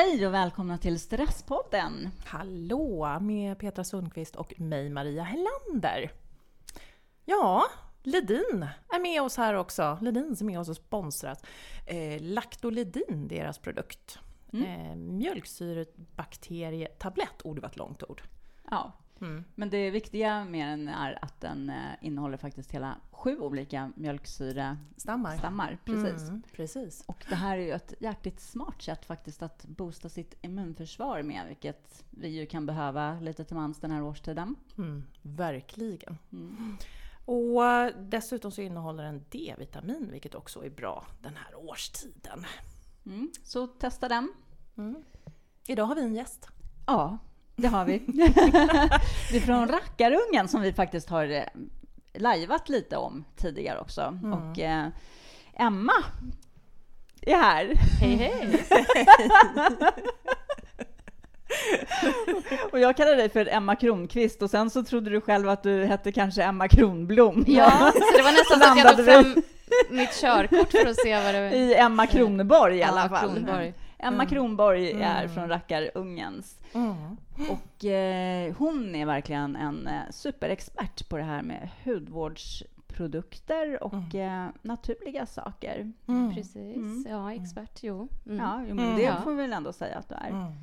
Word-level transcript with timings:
Hej 0.00 0.26
och 0.26 0.34
välkomna 0.34 0.78
till 0.78 1.00
Stresspodden! 1.00 2.10
Hallå 2.24 3.18
med 3.20 3.58
Petra 3.58 3.84
Sundqvist 3.84 4.36
och 4.36 4.60
mig 4.60 4.90
Maria 4.90 5.22
Hellander. 5.22 6.12
Ja, 7.24 7.64
Ledin 8.02 8.66
är 8.88 9.00
med 9.00 9.22
oss 9.22 9.36
här 9.36 9.54
också. 9.54 9.98
Ledin 10.00 10.36
som 10.36 10.48
är 10.48 10.52
med 10.52 10.60
oss 10.60 10.68
och 10.68 10.76
sponsrat. 10.76 11.46
Eh, 11.86 12.22
Lactolidin, 12.22 13.28
deras 13.28 13.58
produkt. 13.58 14.18
Mm. 14.52 14.64
Eh, 14.64 14.96
mjölksyrebakterietablett, 14.96 17.40
ord 17.44 17.58
var 17.58 17.68
ett 17.68 17.76
långt 17.76 18.02
ord. 18.02 18.22
Ja, 18.70 18.92
Mm. 19.20 19.44
Men 19.54 19.70
det 19.70 19.90
viktiga 19.90 20.44
med 20.44 20.68
den 20.68 20.88
är 20.88 21.24
att 21.24 21.40
den 21.40 21.70
eh, 21.70 21.76
innehåller 22.00 22.36
faktiskt 22.36 22.70
hela 22.70 22.96
sju 23.10 23.38
olika 23.38 23.92
mjölksyrestammar. 23.96 25.36
Stammar, 25.36 25.78
precis. 25.84 26.28
Mm, 26.28 26.42
precis. 26.52 27.04
Och 27.06 27.24
det 27.28 27.34
här 27.34 27.58
är 27.58 27.62
ju 27.62 27.72
ett 27.72 27.94
jäkligt 28.00 28.40
smart 28.40 28.82
sätt 28.82 29.04
faktiskt 29.04 29.42
att 29.42 29.64
boosta 29.64 30.08
sitt 30.08 30.34
immunförsvar 30.40 31.22
med, 31.22 31.46
vilket 31.46 32.04
vi 32.10 32.28
ju 32.28 32.46
kan 32.46 32.66
behöva 32.66 33.20
lite 33.20 33.44
till 33.44 33.56
mans 33.56 33.80
den 33.80 33.90
här 33.90 34.02
årstiden. 34.02 34.56
Mm, 34.78 35.04
verkligen. 35.22 36.18
Mm. 36.32 36.76
Och 37.24 37.64
eh, 37.64 37.94
dessutom 37.98 38.50
så 38.50 38.62
innehåller 38.62 39.04
den 39.04 39.24
D-vitamin, 39.30 40.08
vilket 40.10 40.34
också 40.34 40.64
är 40.64 40.70
bra 40.70 41.06
den 41.22 41.36
här 41.36 41.54
årstiden. 41.54 42.46
Mm, 43.06 43.30
så 43.44 43.66
testa 43.66 44.08
den. 44.08 44.32
Mm. 44.76 45.02
Idag 45.66 45.84
har 45.84 45.94
vi 45.94 46.02
en 46.02 46.14
gäst. 46.14 46.48
Ja, 46.86 47.18
det 47.60 47.68
har 47.68 47.84
vi. 47.84 47.98
det 49.30 49.36
är 49.36 49.40
från 49.40 49.68
Rackarungen 49.68 50.48
som 50.48 50.60
vi 50.60 50.72
faktiskt 50.72 51.08
har 51.08 51.30
eh, 51.30 51.42
lajvat 52.14 52.68
lite 52.68 52.96
om 52.96 53.24
tidigare 53.36 53.78
också. 53.78 54.00
Mm. 54.00 54.32
Och 54.32 54.58
eh, 54.58 54.86
Emma 55.54 55.92
är 57.22 57.36
här. 57.36 57.74
Hej, 58.00 58.14
hej! 58.16 58.64
och 62.72 62.80
jag 62.80 62.96
kallade 62.96 63.16
dig 63.16 63.28
för 63.28 63.48
Emma 63.48 63.76
Kronqvist 63.76 64.42
och 64.42 64.50
sen 64.50 64.70
så 64.70 64.84
trodde 64.84 65.10
du 65.10 65.20
själv 65.20 65.48
att 65.48 65.62
du 65.62 65.84
hette 65.84 66.12
kanske 66.12 66.42
Emma 66.42 66.68
Kronblom. 66.68 67.44
Ja, 67.46 67.92
så 67.94 68.16
det 68.16 68.22
var 68.22 68.32
nästan 68.32 68.60
så 68.60 68.72
att 68.72 68.78
jag 68.78 68.96
tog 68.96 69.06
fram 69.06 69.42
mitt 69.90 70.20
körkort 70.20 70.70
för 70.70 70.86
att 70.86 71.00
se 71.00 71.22
vad 71.22 71.34
det 71.34 71.40
var. 71.40 71.48
I 71.48 71.74
Emma 71.74 72.06
Kronborg 72.06 72.76
i 72.76 72.82
alla 72.82 73.02
ja, 73.02 73.08
fall. 73.08 73.30
Kronborg. 73.30 73.74
Emma 74.02 74.22
mm. 74.22 74.28
Kronborg 74.28 74.90
är 74.90 75.22
mm. 75.24 75.34
från 75.34 75.48
Rackarungens. 75.48 76.60
Mm. 76.72 77.16
Och 77.50 77.84
eh, 77.84 78.54
hon 78.58 78.94
är 78.94 79.06
verkligen 79.06 79.56
en 79.56 79.86
eh, 79.86 80.02
superexpert 80.10 81.08
på 81.08 81.16
det 81.16 81.22
här 81.22 81.42
med 81.42 81.68
hudvårdsprodukter 81.84 83.82
och 83.82 84.14
mm. 84.14 84.46
eh, 84.46 84.48
naturliga 84.62 85.26
saker. 85.26 85.92
Mm. 86.08 86.34
Precis, 86.34 86.76
mm. 86.76 87.06
ja 87.08 87.34
expert, 87.34 87.82
jo. 87.82 88.08
Ja, 88.24 88.64
jo, 88.68 88.74
men 88.74 88.96
det 88.96 89.16
får 89.24 89.30
vi 89.30 89.36
väl 89.36 89.52
ändå 89.52 89.72
säga 89.72 89.98
att 89.98 90.08
du 90.08 90.14
är. 90.14 90.56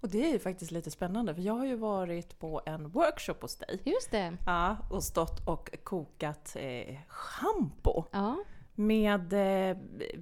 Och 0.00 0.08
det 0.08 0.24
är 0.28 0.32
ju 0.32 0.38
faktiskt 0.38 0.70
lite 0.70 0.90
spännande 0.90 1.34
för 1.34 1.42
jag 1.42 1.54
har 1.54 1.66
ju 1.66 1.76
varit 1.76 2.38
på 2.38 2.62
en 2.66 2.88
workshop 2.88 3.34
hos 3.40 3.56
dig. 3.56 3.80
Just 3.84 4.10
det. 4.10 4.36
Ja, 4.46 4.76
och 4.90 5.04
stått 5.04 5.46
och 5.46 5.70
kokat 5.84 6.56
eh, 6.60 6.96
schampo. 7.08 8.04
Ja 8.10 8.36
med 8.80 9.32
eh, 9.32 9.76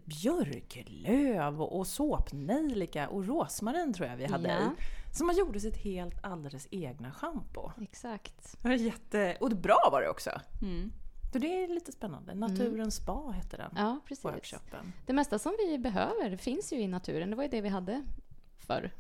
björklöv 0.05 1.63
och 1.63 1.87
såpnejlika 1.87 3.09
och 3.09 3.27
rosmarin 3.27 3.93
tror 3.93 4.09
jag 4.09 4.17
vi 4.17 4.27
hade 4.27 4.49
ja. 4.49 4.59
i. 4.59 5.15
Så 5.15 5.25
man 5.25 5.37
gjorde 5.37 5.61
sitt 5.61 5.77
helt 5.77 6.25
alldeles 6.25 6.69
egna 6.71 7.13
schampo. 7.13 7.71
Exakt. 7.81 8.57
Det 8.63 8.69
var 8.69 8.75
jätte... 8.75 9.37
Och 9.41 9.51
bra 9.51 9.89
var 9.93 10.03
det 10.03 10.09
också. 10.09 10.31
Mm. 10.63 10.93
Så 11.33 11.39
det 11.39 11.65
är 11.65 11.69
lite 11.69 11.93
spännande. 11.93 12.33
Mm. 12.33 12.51
Naturens 12.51 12.75
mm. 12.75 12.91
spa 12.91 13.31
hette 13.31 13.57
den. 13.57 13.71
Ja, 13.77 14.01
precis. 14.05 14.25
Workshopen. 14.25 14.93
Det 15.07 15.13
mesta 15.13 15.39
som 15.39 15.57
vi 15.59 15.79
behöver 15.79 16.37
finns 16.37 16.73
ju 16.73 16.81
i 16.81 16.89
naturen. 16.89 17.31
Det 17.31 17.37
var 17.37 17.45
ju 17.45 17.51
det 17.51 17.61
vi 17.61 17.69
hade 17.69 18.03
förr. 18.59 18.91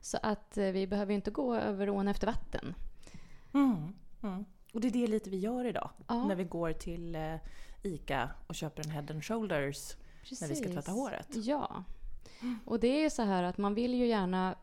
Så 0.00 0.18
att 0.22 0.58
eh, 0.58 0.66
vi 0.66 0.86
behöver 0.86 1.12
ju 1.12 1.16
inte 1.16 1.30
gå 1.30 1.54
över 1.54 1.90
ån 1.90 2.08
efter 2.08 2.26
vatten. 2.26 2.74
Mm. 3.54 3.92
Mm. 4.22 4.44
Och 4.72 4.80
det 4.80 4.88
är 4.88 4.92
det 4.92 5.06
lite 5.06 5.30
vi 5.30 5.38
gör 5.38 5.64
idag. 5.64 5.90
Ja. 6.08 6.26
När 6.26 6.34
vi 6.34 6.44
går 6.44 6.72
till 6.72 7.14
eh, 7.14 7.34
ICA 7.82 8.30
och 8.46 8.54
köper 8.54 8.84
en 8.84 8.90
Head 8.90 9.04
and 9.10 9.24
Shoulders 9.24 9.96
Precis. 10.20 10.40
när 10.40 10.48
vi 10.48 10.56
ska 10.56 10.68
tvätta 10.68 10.92
håret. 10.92 11.28
Ja. 11.32 11.84
Och 12.64 12.80
det 12.80 13.04
är 13.04 13.10
så 13.10 13.22
här 13.22 13.42
att 13.42 13.58
man 13.58 13.74
vill 13.74 13.94
ju 13.94 14.06
gärna 14.06 14.54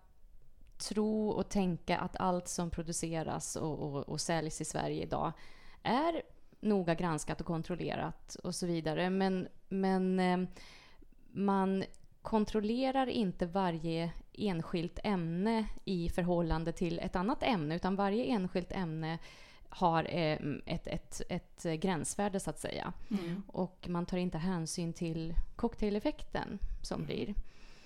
tro 0.77 1.29
och 1.29 1.49
tänka 1.49 1.97
att 1.97 2.15
allt 2.15 2.47
som 2.47 2.69
produceras 2.69 3.55
och, 3.55 3.79
och, 3.79 4.09
och 4.09 4.21
säljs 4.21 4.61
i 4.61 4.65
Sverige 4.65 5.03
idag 5.03 5.31
är 5.83 6.21
noga 6.59 6.95
granskat 6.95 7.41
och 7.41 7.47
kontrollerat 7.47 8.35
och 8.43 8.55
så 8.55 8.65
vidare. 8.65 9.09
Men, 9.09 9.47
men 9.69 10.19
eh, 10.19 10.49
man 11.31 11.83
kontrollerar 12.21 13.07
inte 13.07 13.45
varje 13.45 14.11
enskilt 14.33 14.99
ämne 15.03 15.65
i 15.85 16.09
förhållande 16.09 16.71
till 16.71 16.99
ett 16.99 17.15
annat 17.15 17.43
ämne, 17.43 17.75
utan 17.75 17.95
varje 17.95 18.23
enskilt 18.23 18.71
ämne 18.71 19.19
har 19.69 20.03
eh, 20.09 20.39
ett, 20.65 20.87
ett, 20.87 21.21
ett 21.29 21.63
gränsvärde 21.63 22.39
så 22.39 22.49
att 22.49 22.59
säga. 22.59 22.93
Mm. 23.11 23.43
Och 23.47 23.85
man 23.89 24.05
tar 24.05 24.17
inte 24.17 24.37
hänsyn 24.37 24.93
till 24.93 25.33
cocktaileffekten 25.55 26.59
som 26.81 26.95
mm. 26.95 27.05
blir. 27.05 27.35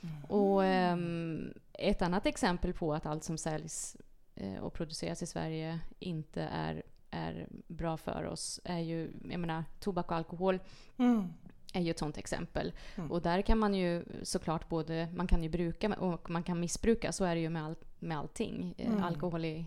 Mm. 0.01 0.23
Och 0.23 0.61
um, 0.61 1.53
ett 1.73 2.01
annat 2.01 2.25
exempel 2.25 2.73
på 2.73 2.93
att 2.93 3.05
allt 3.05 3.23
som 3.23 3.37
säljs 3.37 3.97
uh, 4.41 4.57
och 4.57 4.73
produceras 4.73 5.21
i 5.21 5.25
Sverige 5.25 5.79
inte 5.99 6.41
är, 6.41 6.83
är 7.09 7.47
bra 7.67 7.97
för 7.97 8.25
oss 8.25 8.59
är 8.63 8.79
ju, 8.79 9.11
jag 9.29 9.39
menar, 9.39 9.63
tobak 9.79 10.11
och 10.11 10.17
alkohol. 10.17 10.59
Mm. 10.97 11.33
är 11.73 11.81
ju 11.81 11.91
ett 11.91 11.99
sånt 11.99 12.17
exempel. 12.17 12.73
Mm. 12.95 13.11
Och 13.11 13.21
där 13.21 13.41
kan 13.41 13.57
man 13.57 13.73
ju 13.73 14.03
såklart 14.23 14.69
både, 14.69 15.07
man 15.15 15.27
kan 15.27 15.43
ju 15.43 15.49
bruka 15.49 15.93
och 15.93 16.29
man 16.29 16.43
kan 16.43 16.59
missbruka, 16.59 17.11
så 17.11 17.25
är 17.25 17.35
det 17.35 17.41
ju 17.41 17.49
med, 17.49 17.63
all, 17.65 17.75
med 17.99 18.17
allting. 18.17 18.75
Mm. 18.77 19.03
Alkohol 19.03 19.45
är 19.45 19.65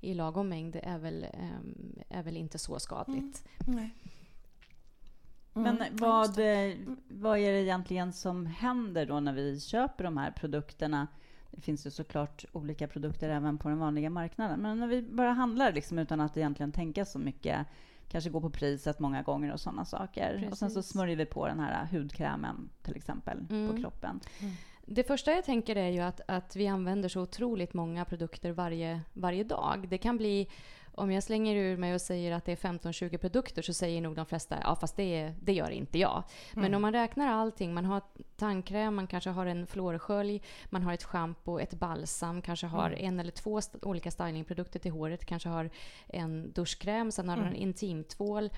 i 0.00 0.14
lagom 0.14 0.48
mängd 0.48 0.76
är 0.82 0.98
väl, 0.98 1.24
ehm, 1.32 1.98
är 2.08 2.22
väl 2.22 2.36
inte 2.36 2.58
så 2.58 2.78
skadligt. 2.78 3.44
Mm. 3.66 3.90
Men 5.52 5.76
mm. 5.76 5.96
vad, 5.96 6.38
eh, 6.38 6.74
vad 7.08 7.38
är 7.38 7.52
det 7.52 7.62
egentligen 7.62 8.12
som 8.12 8.46
händer 8.46 9.06
då 9.06 9.20
när 9.20 9.32
vi 9.32 9.60
köper 9.60 10.04
de 10.04 10.16
här 10.16 10.30
produkterna? 10.30 11.06
Det 11.50 11.60
finns 11.60 11.86
ju 11.86 11.90
såklart 11.90 12.44
olika 12.52 12.88
produkter 12.88 13.28
även 13.28 13.58
på 13.58 13.68
den 13.68 13.78
vanliga 13.78 14.10
marknaden. 14.10 14.60
Men 14.60 14.78
när 14.78 14.86
vi 14.86 15.02
bara 15.02 15.32
handlar 15.32 15.72
liksom 15.72 15.98
utan 15.98 16.20
att 16.20 16.36
egentligen 16.36 16.72
tänka 16.72 17.04
så 17.04 17.18
mycket, 17.18 17.66
kanske 18.08 18.30
gå 18.30 18.40
på 18.40 18.50
priset 18.50 18.98
många 18.98 19.22
gånger 19.22 19.52
och 19.52 19.60
sådana 19.60 19.84
saker. 19.84 20.32
Precis. 20.32 20.52
Och 20.52 20.58
sen 20.58 20.70
så 20.70 20.82
smörjer 20.82 21.16
vi 21.16 21.26
på 21.26 21.46
den 21.46 21.60
här 21.60 21.86
hudkrämen 21.86 22.68
till 22.82 22.96
exempel 22.96 23.46
mm. 23.50 23.70
på 23.70 23.82
kroppen. 23.82 24.20
Mm. 24.40 24.54
Det 24.90 25.04
första 25.04 25.32
jag 25.32 25.44
tänker 25.44 25.76
är 25.76 25.88
ju 25.88 26.00
att, 26.00 26.20
att 26.26 26.56
vi 26.56 26.66
använder 26.66 27.08
så 27.08 27.20
otroligt 27.20 27.74
många 27.74 28.04
produkter 28.04 28.52
varje, 28.52 29.00
varje 29.12 29.44
dag. 29.44 29.86
Det 29.88 29.98
kan 29.98 30.16
bli, 30.16 30.48
om 30.94 31.12
jag 31.12 31.22
slänger 31.22 31.56
ur 31.56 31.76
mig 31.76 31.94
och 31.94 32.00
säger 32.00 32.32
att 32.32 32.44
det 32.44 32.52
är 32.52 32.56
15-20 32.56 33.18
produkter 33.18 33.62
så 33.62 33.74
säger 33.74 34.00
nog 34.00 34.16
de 34.16 34.26
flesta 34.26 34.58
ja 34.62 34.76
fast 34.76 34.96
det, 34.96 35.32
det 35.40 35.52
gör 35.52 35.70
inte 35.70 35.98
jag. 35.98 36.22
Mm. 36.52 36.62
Men 36.62 36.74
om 36.74 36.82
man 36.82 36.92
räknar 36.92 37.28
allting, 37.32 37.74
man 37.74 37.84
har 37.84 38.02
tandkräm, 38.36 38.94
man 38.94 39.06
kanske 39.06 39.30
har 39.30 39.46
en 39.46 39.66
fluorskölj, 39.66 40.42
man 40.64 40.82
har 40.82 40.92
ett 40.92 41.04
schampo, 41.04 41.58
ett 41.58 41.74
balsam, 41.74 42.42
kanske 42.42 42.66
har 42.66 42.90
mm. 42.90 43.04
en 43.04 43.20
eller 43.20 43.32
två 43.32 43.60
olika 43.82 44.10
stylingprodukter 44.10 44.78
till 44.78 44.92
håret, 44.92 45.24
kanske 45.24 45.48
har 45.48 45.70
en 46.06 46.52
duschkräm, 46.52 47.12
sen 47.12 47.28
har 47.28 47.36
man 47.36 47.46
mm. 47.46 47.56
en 47.56 47.62
intimtvål 47.62 48.50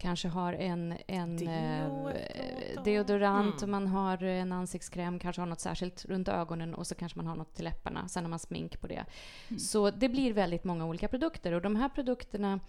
kanske 0.00 0.28
har 0.28 0.52
en, 0.52 0.94
en 1.06 1.36
Deo, 1.36 2.08
eh, 2.08 2.82
deodorant, 2.84 3.62
mm. 3.62 3.70
man 3.70 3.86
har 3.86 4.22
en 4.22 4.52
ansiktskräm, 4.52 5.18
kanske 5.18 5.42
har 5.42 5.46
något 5.46 5.60
särskilt 5.60 6.04
runt 6.04 6.28
ögonen 6.28 6.74
och 6.74 6.86
så 6.86 6.94
kanske 6.94 7.18
man 7.18 7.26
har 7.26 7.36
något 7.36 7.54
till 7.54 7.64
läpparna. 7.64 8.08
Sen 8.08 8.24
har 8.24 8.30
man 8.30 8.38
smink 8.38 8.80
på 8.80 8.86
det. 8.86 9.04
Mm. 9.48 9.58
Så 9.58 9.90
det 9.90 10.08
blir 10.08 10.32
väldigt 10.32 10.64
många 10.64 10.86
olika 10.86 11.08
produkter 11.08 11.52
och 11.52 11.62
de 11.62 11.76
här 11.76 11.88
produkterna 11.88 12.60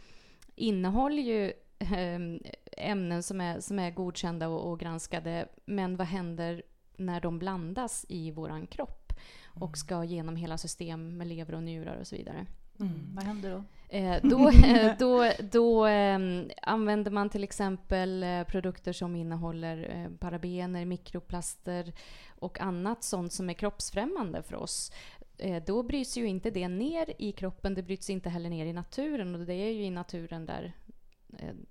innehåller 0.56 1.24
ju 1.24 1.54
ehm, 1.80 2.40
ämnen 2.78 3.24
som 3.24 3.42
är, 3.42 3.60
som 3.60 3.80
är 3.80 3.92
godkända 3.92 4.48
och, 4.48 4.72
och 4.72 4.80
granskade. 4.80 5.48
Men 5.66 5.98
vad 5.98 6.08
händer 6.08 6.64
när 6.98 7.22
de 7.22 7.40
blandas 7.40 8.06
i 8.10 8.32
våran 8.32 8.68
kropp 8.68 9.14
och 9.46 9.62
mm. 9.62 9.76
ska 9.76 10.04
genom 10.04 10.36
hela 10.36 10.58
system 10.58 11.18
med 11.18 11.28
lever 11.28 11.56
och 11.56 11.64
njurar 11.64 11.98
och 12.00 12.08
så 12.08 12.16
vidare? 12.16 12.46
Mm. 12.82 13.16
Vad 13.16 13.24
händer 13.24 13.52
då? 13.52 13.64
Eh, 13.98 14.22
då 14.24 14.52
då, 15.00 15.32
då 15.52 15.86
eh, 15.86 16.20
använder 16.62 17.12
man 17.12 17.30
till 17.30 17.44
exempel 17.44 18.24
eh, 18.24 18.44
produkter 18.44 18.94
som 18.94 19.16
innehåller 19.16 19.96
eh, 19.96 20.18
parabener, 20.18 20.86
mikroplaster 20.86 21.94
och 22.40 22.62
annat 22.62 23.04
sånt 23.04 23.34
som 23.34 23.50
är 23.50 23.54
kroppsfrämmande 23.54 24.44
för 24.44 24.56
oss. 24.56 24.92
Eh, 25.38 25.64
då 25.64 25.84
bryts 25.84 26.18
ju 26.18 26.28
inte 26.28 26.50
det 26.52 26.68
ner 26.68 27.14
i 27.18 27.32
kroppen, 27.32 27.74
det 27.74 27.84
bryts 27.84 28.10
inte 28.10 28.30
heller 28.30 28.50
ner 28.50 28.66
i 28.66 28.74
naturen 28.74 29.36
och 29.36 29.46
det 29.46 29.54
är 29.54 29.72
ju 29.72 29.84
i 29.84 29.92
naturen 29.92 30.46
där 30.46 30.74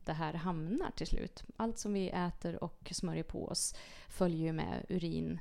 det 0.05 0.13
här 0.13 0.35
hamnar 0.35 0.91
till 0.91 1.07
slut. 1.07 1.45
Allt 1.57 1.79
som 1.79 1.93
vi 1.93 2.09
äter 2.09 2.65
och 2.65 2.93
smörjer 2.95 3.23
på 3.23 3.47
oss 3.47 3.75
följer 4.09 4.47
ju 4.47 4.53
med 4.53 4.87
urin 4.89 5.41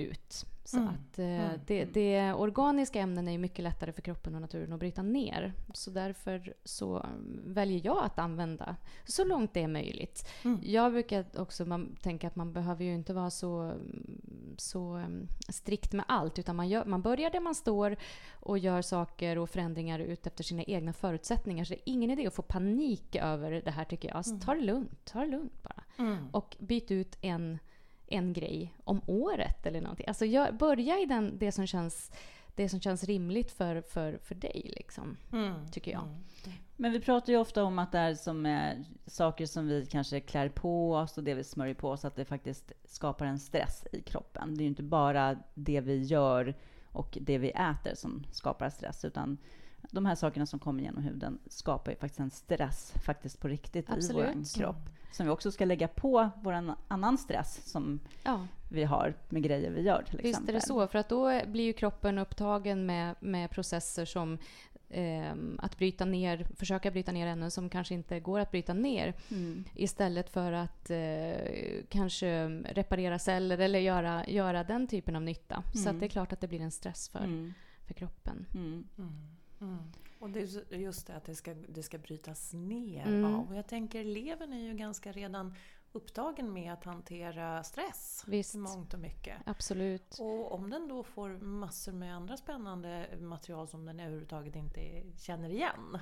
ut. 0.00 0.46
Så 0.64 0.76
Mm. 0.76 0.88
att 0.88 1.18
eh, 1.18 1.26
Mm. 1.26 1.60
det, 1.66 1.84
det 1.84 2.32
organiska 2.32 3.00
ämnen 3.00 3.28
är 3.28 3.38
mycket 3.38 3.62
lättare 3.62 3.92
för 3.92 4.02
kroppen 4.02 4.34
och 4.34 4.40
naturen 4.40 4.72
att 4.72 4.78
bryta 4.80 5.02
ner. 5.02 5.52
Så 5.74 5.90
därför 5.90 6.54
så 6.64 6.96
mm, 7.02 7.40
väljer 7.46 7.80
jag 7.84 8.04
att 8.04 8.18
använda 8.18 8.76
så 9.04 9.24
långt 9.24 9.54
det 9.54 9.62
är 9.62 9.68
möjligt. 9.68 10.28
Mm. 10.44 10.60
Jag 10.62 10.92
brukar 10.92 11.24
också 11.36 11.64
man, 11.64 11.96
tänka 12.02 12.26
att 12.26 12.36
man 12.36 12.52
behöver 12.52 12.84
ju 12.84 12.94
inte 12.94 13.14
vara 13.14 13.30
så, 13.30 13.72
så 14.56 14.92
mm, 14.94 15.28
strikt 15.48 15.92
med 15.92 16.04
allt. 16.08 16.38
Utan 16.38 16.56
man, 16.56 16.68
gör, 16.68 16.84
man 16.84 17.02
börjar 17.02 17.30
där 17.30 17.40
man 17.40 17.54
står 17.54 17.96
och 18.32 18.58
gör 18.58 18.82
saker 18.82 19.38
och 19.38 19.50
förändringar 19.50 19.98
ut 19.98 20.26
efter 20.26 20.44
sina 20.44 20.62
egna 20.62 20.92
förutsättningar. 20.92 21.64
Så 21.64 21.74
det 21.74 21.80
är 21.90 21.92
ingen 21.92 22.10
idé 22.10 22.26
att 22.26 22.34
få 22.34 22.42
panik 22.42 23.16
över 23.16 23.50
det 23.64 23.70
här 23.70 23.84
tycker 23.84 24.08
jag. 24.08 24.24
Så 24.24 24.38
ta 24.38 24.54
det 24.54 24.60
lugnt, 24.60 25.04
ta 25.04 25.20
det 25.20 25.26
lugnt 25.26 25.62
bara. 25.62 25.84
Mm. 25.98 26.28
Och 26.32 26.56
byt 26.60 26.90
ut 26.90 27.18
en, 27.20 27.58
en 28.10 28.32
grej 28.32 28.74
om 28.84 29.00
året 29.06 29.66
eller 29.66 29.80
någonting. 29.80 30.06
Alltså 30.08 30.24
gör, 30.24 30.52
börja 30.52 30.98
i 30.98 31.06
den, 31.06 31.38
det, 31.38 31.52
som 31.52 31.66
känns, 31.66 32.12
det 32.54 32.68
som 32.68 32.80
känns 32.80 33.04
rimligt 33.04 33.50
för, 33.52 33.80
för, 33.80 34.18
för 34.22 34.34
dig. 34.34 34.72
Liksom, 34.76 35.16
Mm. 35.32 35.68
tycker 35.70 35.90
jag. 35.92 36.02
Mm. 36.02 36.14
Men 36.76 36.92
vi 36.92 37.00
pratar 37.00 37.32
ju 37.32 37.38
ofta 37.38 37.64
om 37.64 37.78
att 37.78 37.92
det 37.92 37.98
är 37.98 38.14
som 38.14 38.46
är 38.46 38.84
saker 39.06 39.46
som 39.46 39.66
vi 39.68 39.86
kanske 39.86 40.20
klär 40.20 40.48
på 40.48 40.94
oss 40.94 41.18
och 41.18 41.24
det 41.24 41.34
vi 41.34 41.44
smörjer 41.44 41.74
på 41.74 41.90
oss, 41.90 42.04
att 42.04 42.16
det 42.16 42.24
faktiskt 42.24 42.72
skapar 42.84 43.26
en 43.26 43.38
stress 43.38 43.86
i 43.92 44.00
kroppen. 44.02 44.54
Det 44.54 44.60
är 44.60 44.64
ju 44.64 44.68
inte 44.68 44.82
bara 44.82 45.36
det 45.54 45.80
vi 45.80 46.02
gör 46.02 46.54
och 46.92 47.18
det 47.20 47.38
vi 47.38 47.50
äter 47.50 47.94
som 47.94 48.24
skapar 48.32 48.70
stress, 48.70 49.04
utan 49.04 49.38
de 49.90 50.06
här 50.06 50.14
sakerna 50.14 50.46
som 50.46 50.58
kommer 50.58 50.82
genom 50.82 51.02
huden 51.02 51.38
skapar 51.46 51.90
ju 51.92 51.96
faktiskt 51.98 52.20
en 52.20 52.30
stress 52.30 52.92
faktiskt 53.04 53.40
på 53.40 53.48
riktigt 53.48 53.90
Absolut. 53.90 54.34
i 54.36 54.38
vår 54.38 54.58
kropp. 54.60 54.90
Som 55.12 55.26
vi 55.26 55.32
också 55.32 55.50
ska 55.52 55.64
lägga 55.64 55.88
på 55.88 56.30
vår 56.42 56.74
annan 56.88 57.18
stress 57.18 57.70
som 57.70 58.00
Ja, 58.24 58.46
vi 58.68 58.84
har 58.84 59.14
med 59.28 59.42
grejer 59.42 59.70
vi 59.70 59.80
gör 59.82 60.02
till 60.02 60.16
visst 60.16 60.28
exempel. 60.28 60.54
är 60.54 60.60
det 60.60 60.66
så. 60.66 60.86
För 60.86 60.98
att 60.98 61.08
då 61.08 61.40
blir 61.46 61.64
ju 61.64 61.72
kroppen 61.72 62.18
upptagen 62.18 62.86
med, 62.86 63.14
med 63.20 63.50
processer 63.50 64.04
som 64.04 64.38
ehm, 64.90 65.60
att 65.62 65.78
bryta 65.78 66.04
ner, 66.04 66.46
försöka 66.56 66.90
bryta 66.90 67.12
ner 67.12 67.26
ämnen 67.26 67.50
som 67.50 67.68
kanske 67.68 67.94
inte 67.94 68.20
går 68.20 68.40
att 68.40 68.50
bryta 68.50 68.74
ner. 68.74 69.14
Mm. 69.30 69.64
Istället 69.74 70.30
för 70.30 70.52
att 70.52 70.90
eh, 70.90 71.84
kanske 71.88 72.48
reparera 72.48 73.18
celler 73.18 73.58
eller 73.58 73.78
göra, 73.78 74.26
göra 74.26 74.64
den 74.64 74.86
typen 74.86 75.16
av 75.16 75.22
nytta. 75.22 75.62
Så 75.72 75.78
Mm. 75.80 75.94
att 75.94 76.00
det 76.00 76.06
är 76.06 76.10
klart 76.10 76.32
att 76.32 76.40
det 76.40 76.48
blir 76.48 76.60
en 76.60 76.70
stress 76.70 77.08
för, 77.08 77.18
Mm. 77.24 77.54
för 77.86 77.94
kroppen. 77.94 78.46
Och 80.20 80.30
det 80.30 80.40
är 80.40 80.76
just 80.78 81.06
det 81.06 81.16
att 81.16 81.24
det 81.24 81.34
ska, 81.34 81.54
det 81.54 81.82
ska 81.82 81.98
brytas 81.98 82.52
ner 82.52 83.06
Mm. 83.06 83.34
av. 83.34 83.48
Och 83.48 83.54
jag 83.56 83.66
tänker 83.66 84.04
levern 84.04 84.52
är 84.52 84.58
ju 84.60 84.74
ganska 84.74 85.12
redan 85.12 85.54
upptagen 85.92 86.52
med 86.52 86.72
att 86.72 86.84
hantera 86.84 87.64
stress 87.64 88.24
Visst. 88.26 88.54
i 88.54 88.58
mångt 88.58 88.94
och 88.94 89.00
mycket. 89.00 89.36
Absolut. 89.46 90.16
Och 90.20 90.52
om 90.52 90.70
den 90.70 90.88
då 90.88 91.02
får 91.02 91.28
massor 91.38 91.92
med 91.92 92.16
andra 92.16 92.36
spännande 92.36 93.08
material 93.20 93.68
som 93.68 93.84
den 93.84 94.00
överhuvudtaget 94.00 94.56
inte 94.56 95.02
känner 95.18 95.50
igen. 95.50 95.98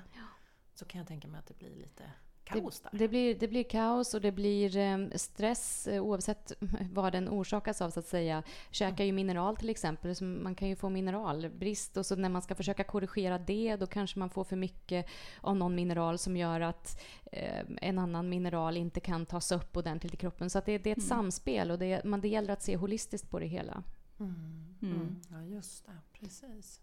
Så 0.75 0.85
kan 0.85 0.99
jag 0.99 1.09
tänka 1.09 1.29
mig 1.29 1.39
att 1.39 1.47
det 1.47 1.59
blir 1.59 1.77
lite 1.77 2.13
kaos 2.49 2.81
där. 2.81 2.91
Det 2.93 3.09
blir, 3.09 3.35
det 3.35 3.49
blir 3.49 3.63
kaos 3.63 4.15
och 4.15 4.21
det 4.21 4.33
blir 4.33 4.77
eh, 4.77 4.99
stress 5.15 5.87
eh, 5.87 6.03
oavsett 6.03 6.53
vad 6.93 7.13
den 7.13 7.29
orsakas 7.29 7.83
av 7.83 7.91
så 7.91 8.01
att 8.01 8.07
säga. 8.07 8.43
Käkar 8.71 9.05
ju 9.05 9.13
mineral 9.13 9.57
till 9.57 9.71
exempel, 9.71 10.17
så 10.17 10.25
man 10.25 10.55
kan 10.55 10.69
ju 10.69 10.77
få 10.77 10.89
mineralbrist 10.89 11.97
och 11.97 12.07
så 12.07 12.17
när 12.17 12.29
man 12.29 12.43
ska 12.43 12.55
försöka 12.55 12.85
korrigera 12.85 13.39
det 13.39 13.77
då 13.77 13.87
kanske 13.87 14.19
man 14.19 14.31
får 14.31 14.45
för 14.45 14.57
mycket 14.57 15.07
av 15.41 15.57
någon 15.57 15.75
mineral 15.75 16.19
som 16.19 16.37
gör 16.37 16.61
att 16.61 17.01
eh, 17.33 17.65
en 17.83 17.99
annan 17.99 18.29
mineral 18.29 18.77
inte 18.77 19.01
kan 19.01 19.27
tas 19.27 19.53
upp 19.53 19.77
ordentligt 19.77 20.15
i 20.15 20.17
kroppen. 20.17 20.51
Så 20.51 20.59
att 20.59 20.67
det, 20.67 20.79
det 20.79 20.91
är 20.91 20.97
ett 20.97 21.07
samspel 21.07 21.71
och 21.71 21.79
det, 21.79 22.05
man, 22.05 22.21
det 22.21 22.29
gäller 22.29 22.53
att 22.53 22.63
se 22.63 22.77
holistiskt 22.77 23.31
på 23.31 23.39
det 23.39 23.47
hela. 23.47 23.83
Mm. 24.21 24.35
Mm. 24.83 24.97
Mm. 24.97 25.21
Ja, 25.31 25.43
just 25.43 25.87
det. 25.87 25.93
Precis. 26.21 26.81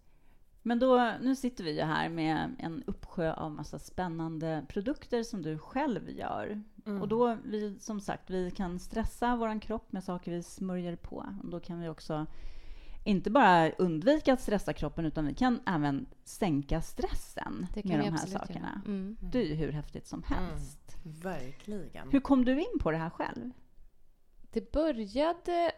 Men 0.67 0.79
då, 0.79 1.13
nu 1.21 1.35
sitter 1.35 1.63
vi 1.63 1.77
ju 1.77 1.81
här 1.81 2.09
med 2.09 2.55
en 2.59 2.83
uppsjö 2.87 3.33
av 3.33 3.51
massa 3.51 3.79
spännande 3.79 4.65
produkter 4.69 5.23
som 5.23 5.41
du 5.41 5.57
själv 5.57 6.09
gör. 6.09 6.63
Mm. 6.85 7.01
Och 7.01 7.07
då, 7.07 7.37
vi, 7.43 7.79
som 7.79 7.99
sagt, 7.99 8.29
vi 8.29 8.51
kan 8.51 8.79
stressa 8.79 9.35
vår 9.35 9.61
kropp 9.61 9.91
med 9.91 10.03
saker 10.03 10.31
vi 10.31 10.43
smörjer 10.43 10.95
på. 10.95 11.25
Och 11.43 11.49
då 11.49 11.59
kan 11.59 11.79
vi 11.79 11.89
också 11.89 12.25
inte 13.03 13.31
bara 13.31 13.71
undvika 13.71 14.33
att 14.33 14.41
stressa 14.41 14.73
kroppen, 14.73 15.05
utan 15.05 15.27
vi 15.27 15.33
kan 15.33 15.59
även 15.65 16.05
sänka 16.23 16.81
stressen 16.81 17.67
Det 17.73 17.81
kan 17.81 17.91
med 17.91 17.99
de 17.99 18.09
här 18.09 18.27
sakerna. 18.27 18.59
göra. 18.59 18.81
Mm. 18.85 19.17
Det 19.21 19.39
är 19.39 19.45
ju 19.45 19.55
hur 19.55 19.71
häftigt 19.71 20.07
som 20.07 20.23
helst. 20.23 20.97
Verkligen. 21.03 22.09
Hur 22.09 22.19
kom 22.19 22.45
du 22.45 22.59
in 22.59 22.79
på 22.79 22.91
det 22.91 22.97
här 22.97 23.09
själv? 23.09 23.51
Det 24.51 24.71
började 24.71 25.71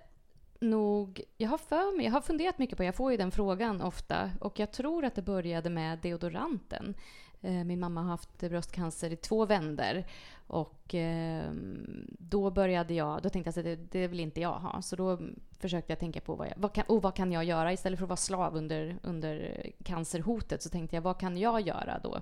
nog... 0.59 1.21
Jag 1.38 1.50
har 1.50 1.57
för 1.57 1.98
mig, 1.98 2.06
jag 2.06 2.13
har 2.13 2.21
funderat 2.21 2.57
mycket 2.57 2.77
på 2.77 2.83
Jag 2.83 2.95
får 2.95 3.12
ju 3.12 3.18
den 3.18 3.31
frågan 3.31 3.81
ofta. 3.81 4.31
Och 4.39 4.59
jag 4.59 4.71
tror 4.71 5.06
att 5.06 5.15
det 5.15 5.21
började 5.21 5.69
med 5.69 6.00
deodoranten. 6.00 6.95
Eh, 7.42 7.63
min 7.63 7.80
mamma 7.80 8.01
har 8.01 8.09
haft 8.09 8.39
bröstcancer 8.39 9.13
i 9.13 9.15
två 9.15 9.45
vänder. 9.45 10.06
Och 10.48 10.94
ehm, 10.94 12.07
då 12.19 12.51
började 12.51 12.94
jag... 12.94 13.21
Då 13.24 13.30
tänkte 13.30 13.51
jag 13.56 13.59
att 13.59 13.92
det, 13.92 14.00
det 14.00 14.07
vill 14.07 14.19
inte 14.19 14.42
jag 14.42 14.59
ha. 14.59 14.81
Så 14.81 14.95
då 14.95 15.19
försökte 15.59 15.92
jag 15.92 16.00
tänka 16.00 16.21
på 16.21 16.36
vad, 16.36 16.48
jag, 16.48 16.54
vad, 16.57 16.74
kan, 16.74 16.86
oh, 16.88 17.01
vad 17.01 17.15
kan 17.15 17.31
jag 17.31 17.44
göra? 17.44 17.74
Istället 17.74 18.00
för 18.00 18.06
att 18.06 18.10
vara 18.10 18.18
slav 18.18 18.56
under, 18.56 18.98
under 19.03 19.65
cancerhotet 19.83 20.63
så 20.63 20.69
tänkte 20.69 20.95
jag, 20.95 21.01
vad 21.01 21.19
kan 21.19 21.38
jag 21.38 21.62
göra 21.62 22.00
då? 22.03 22.21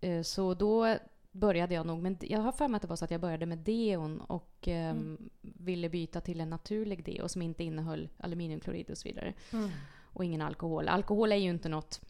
Eh, 0.00 0.22
så 0.22 0.54
då 0.54 0.96
började 1.34 1.74
jag 1.74 1.86
nog, 1.86 2.02
men 2.02 2.16
jag 2.20 2.40
har 2.40 2.52
för 2.52 2.68
mig 2.68 2.76
att 2.76 2.82
det 2.82 2.88
var 2.88 2.96
så 2.96 3.04
att 3.04 3.10
jag 3.10 3.20
började 3.20 3.46
med 3.46 3.58
deon 3.58 4.20
och 4.20 4.68
ehm, 4.68 5.30
ville 5.40 5.88
byta 5.88 6.20
till 6.20 6.40
en 6.40 6.50
naturlig 6.50 7.04
deo 7.04 7.28
som 7.28 7.42
inte 7.42 7.64
innehöll 7.64 8.08
aluminiumklorid 8.18 8.90
och 8.90 8.98
så 8.98 9.08
vidare. 9.08 9.34
Mm. 9.52 9.70
Och 10.02 10.24
ingen 10.24 10.42
alkohol. 10.42 10.88
Alkohol 10.88 11.32
är 11.32 11.36
ju 11.36 11.50
inte 11.50 11.68
något 11.68 12.00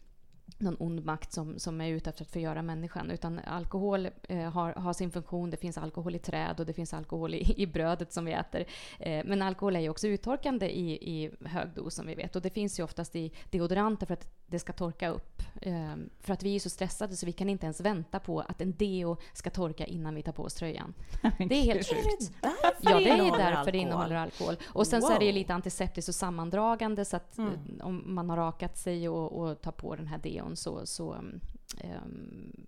någon 0.57 0.75
ond 0.79 1.05
makt 1.05 1.33
som, 1.33 1.59
som 1.59 1.81
är 1.81 1.89
ute 1.89 2.09
efter 2.09 2.23
att 2.23 2.31
förgöra 2.31 2.61
människan. 2.61 3.11
Utan 3.11 3.39
alkohol 3.39 4.09
eh, 4.23 4.51
har, 4.51 4.73
har 4.73 4.93
sin 4.93 5.11
funktion. 5.11 5.49
Det 5.49 5.57
finns 5.57 5.77
alkohol 5.77 6.15
i 6.15 6.19
träd 6.19 6.59
och 6.59 6.65
det 6.65 6.73
finns 6.73 6.93
alkohol 6.93 7.33
i, 7.33 7.53
i 7.57 7.67
brödet 7.67 8.13
som 8.13 8.25
vi 8.25 8.31
äter. 8.31 8.65
Eh, 8.99 9.25
men 9.25 9.41
alkohol 9.41 9.75
är 9.75 9.79
ju 9.79 9.89
också 9.89 10.07
uttorkande 10.07 10.69
i, 10.69 10.91
i 10.91 11.31
hög 11.45 11.69
dos 11.75 11.95
som 11.95 12.07
vi 12.07 12.15
vet. 12.15 12.35
Och 12.35 12.41
det 12.41 12.49
finns 12.49 12.79
ju 12.79 12.83
oftast 12.83 13.15
i 13.15 13.31
deodoranter 13.49 14.05
för 14.05 14.13
att 14.13 14.44
det 14.47 14.59
ska 14.59 14.73
torka 14.73 15.09
upp. 15.09 15.41
Eh, 15.61 15.95
för 16.19 16.33
att 16.33 16.43
vi 16.43 16.55
är 16.55 16.59
så 16.59 16.69
stressade 16.69 17.15
så 17.15 17.25
vi 17.25 17.31
kan 17.31 17.49
inte 17.49 17.65
ens 17.65 17.81
vänta 17.81 18.19
på 18.19 18.39
att 18.41 18.61
en 18.61 18.71
deo 18.77 19.17
ska 19.33 19.49
torka 19.49 19.85
innan 19.85 20.15
vi 20.15 20.21
tar 20.21 20.31
på 20.31 20.43
oss 20.43 20.53
tröjan. 20.53 20.93
Det 21.21 21.55
är 21.55 21.61
helt 21.63 21.91
Är 21.91 21.95
sjukt. 21.95 22.33
det 22.41 22.47
därför 22.61 22.75
Ja, 22.91 22.99
det 22.99 23.09
är 23.09 23.17
därför 23.31 23.41
alkohol? 23.43 23.71
det 23.71 23.77
innehåller 23.77 24.15
alkohol. 24.15 24.55
Och 24.65 24.87
sen 24.87 25.01
så 25.01 25.11
är 25.13 25.19
det 25.19 25.25
ju 25.25 25.31
Wow. 25.31 25.37
lite 25.37 25.53
antiseptiskt 25.53 26.09
och 26.09 26.15
sammandragande 26.15 27.05
så 27.05 27.15
att 27.17 27.37
Mm. 27.37 27.53
eh, 27.79 27.85
om 27.87 28.03
man 28.15 28.29
har 28.29 28.37
rakat 28.37 28.77
sig 28.77 29.09
och, 29.09 29.31
och 29.41 29.61
tar 29.61 29.71
på 29.71 29.95
den 29.95 30.07
här 30.07 30.17
deon 30.17 30.55
så, 30.55 30.85
så 30.85 31.13
um, 31.13 31.39
ehm, 31.81 32.65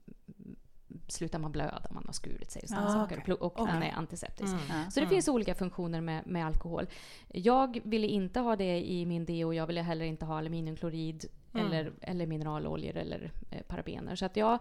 slutar 1.07 1.39
man 1.39 1.51
blöda 1.51 1.81
man 1.91 2.03
har 2.05 2.13
skurit 2.13 2.51
sig 2.51 2.61
och 2.63 2.69
sådana 2.69 2.87
Ah, 2.87 2.93
saker. 2.93 3.19
okej. 3.21 3.33
Och, 3.33 3.59
och 3.59 3.67
den 3.67 3.83
är 3.83 3.91
antiseptisk. 3.91 4.53
Mm. 4.53 4.91
Så 4.91 4.99
det 4.99 5.05
Mm. 5.05 5.09
finns 5.09 5.27
olika 5.27 5.55
funktioner 5.55 6.01
med, 6.01 6.27
med 6.27 6.45
alkohol. 6.45 6.87
Jag 7.27 7.79
ville 7.83 8.07
inte 8.07 8.39
ha 8.39 8.55
det 8.55 8.85
i 8.91 9.05
min 9.05 9.25
deo. 9.25 9.53
Jag 9.53 9.67
ville 9.67 9.81
heller 9.81 10.05
inte 10.05 10.25
ha 10.25 10.37
aluminiumklorid 10.37 11.25
Mm. 11.53 11.65
eller, 11.67 11.93
eller 12.01 12.25
mineraloljor 12.27 12.97
eller 12.97 13.31
eh, 13.51 13.61
parabener. 13.61 14.15
Så 14.15 14.25
att 14.25 14.37
jag 14.37 14.59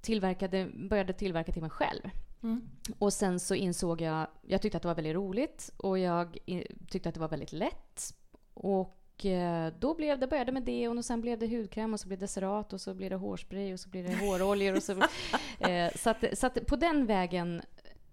tillverkade, 0.00 0.70
började 0.74 1.12
tillverka 1.12 1.52
till 1.52 1.62
mig 1.62 1.70
själv. 1.70 2.10
Mm. 2.42 2.68
Och 2.98 3.12
sen 3.12 3.40
så 3.40 3.54
insåg 3.54 4.00
jag, 4.00 4.26
jag 4.42 4.62
tyckte 4.62 4.76
att 4.76 4.82
det 4.82 4.88
var 4.88 4.94
väldigt 4.94 5.14
roligt 5.14 5.70
och 5.76 5.98
jag 5.98 6.38
i- 6.46 6.66
tyckte 6.88 7.08
att 7.08 7.14
det 7.14 7.20
var 7.20 7.28
väldigt 7.28 7.52
lätt. 7.52 8.14
Och 8.54 8.96
eh, 9.26 9.72
då 9.78 9.94
blev 9.94 10.18
det, 10.18 10.26
började 10.26 10.52
med 10.52 10.62
deon 10.62 10.98
och 10.98 11.04
sen 11.04 11.20
blev 11.20 11.38
det 11.38 11.46
hudkräm 11.46 11.94
och 11.94 12.00
så 12.00 12.08
blev 12.08 12.18
det 12.18 12.28
cerat 12.28 12.72
och 12.72 12.80
så 12.80 12.94
blir 12.94 13.10
det 13.10 13.16
hårspray 13.16 13.72
och 13.72 13.80
så 13.80 13.88
blir 13.88 14.02
det 14.02 14.14
håroljor 14.14 14.76
och 14.76 14.82
så... 14.82 14.92
Eh, 15.58 15.92
så 15.96 16.10
att, 16.10 16.24
så 16.32 16.46
att 16.46 16.66
på 16.66 16.76
den 16.76 17.06
vägen 17.06 17.62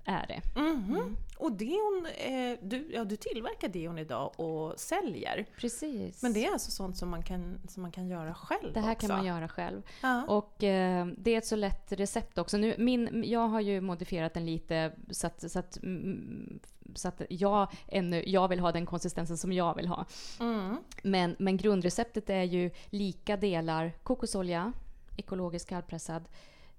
är 0.05 0.27
det. 0.27 0.59
Mhm. 0.59 1.17
Och 1.37 1.51
deon, 1.51 2.07
eh, 2.17 2.57
du, 2.61 2.91
ja, 2.93 3.03
du 3.03 3.15
tillverkar 3.15 3.67
deon 3.67 3.97
idag 3.97 4.39
och 4.39 4.79
säljer. 4.79 5.45
Precis. 5.57 6.23
Men 6.23 6.33
det 6.33 6.45
är 6.45 6.51
alltså 6.51 6.71
sånt 6.71 6.97
som 6.97 7.09
man 7.09 7.23
kan, 7.23 7.59
som 7.67 7.81
man 7.81 7.91
kan 7.91 8.07
göra 8.07 8.33
själv 8.33 8.73
det 8.73 8.79
här 8.79 8.91
också? 8.91 9.07
kan 9.07 9.17
man 9.17 9.25
göra 9.25 9.47
själv. 9.47 9.81
Ja. 10.01 10.25
Och 10.27 10.63
eh, 10.63 11.07
det 11.17 11.31
är 11.31 11.37
ett 11.37 11.45
så 11.45 11.55
lätt 11.55 11.91
recept 11.91 12.37
också. 12.37 12.57
Nu, 12.57 12.75
min, 12.77 13.23
jag 13.25 13.47
har 13.47 13.61
ju 13.61 13.81
modifierat 13.81 14.33
den 14.33 14.45
lite 14.45 14.91
så 15.11 15.27
att, 15.27 15.51
så 15.51 15.59
att, 15.59 15.77
mm, 15.83 16.59
så 16.95 17.07
att 17.07 17.21
jag, 17.29 17.71
ännu, 17.87 18.23
jag 18.25 18.47
vill 18.47 18.59
ha 18.59 18.71
den 18.71 18.85
konsistensen 18.85 19.37
som 19.37 19.53
jag 19.53 19.75
vill 19.75 19.87
ha. 19.87 20.05
Mm. 20.39 20.77
Men, 21.03 21.35
men 21.39 21.57
grundreceptet 21.57 22.29
är 22.29 22.43
ju 22.43 22.71
lika 22.89 23.37
delar 23.37 23.93
kokosolja, 24.03 24.73
ekologisk 25.17 25.69
kallpressad, 25.69 26.29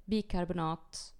bikarbonat, 0.04 1.14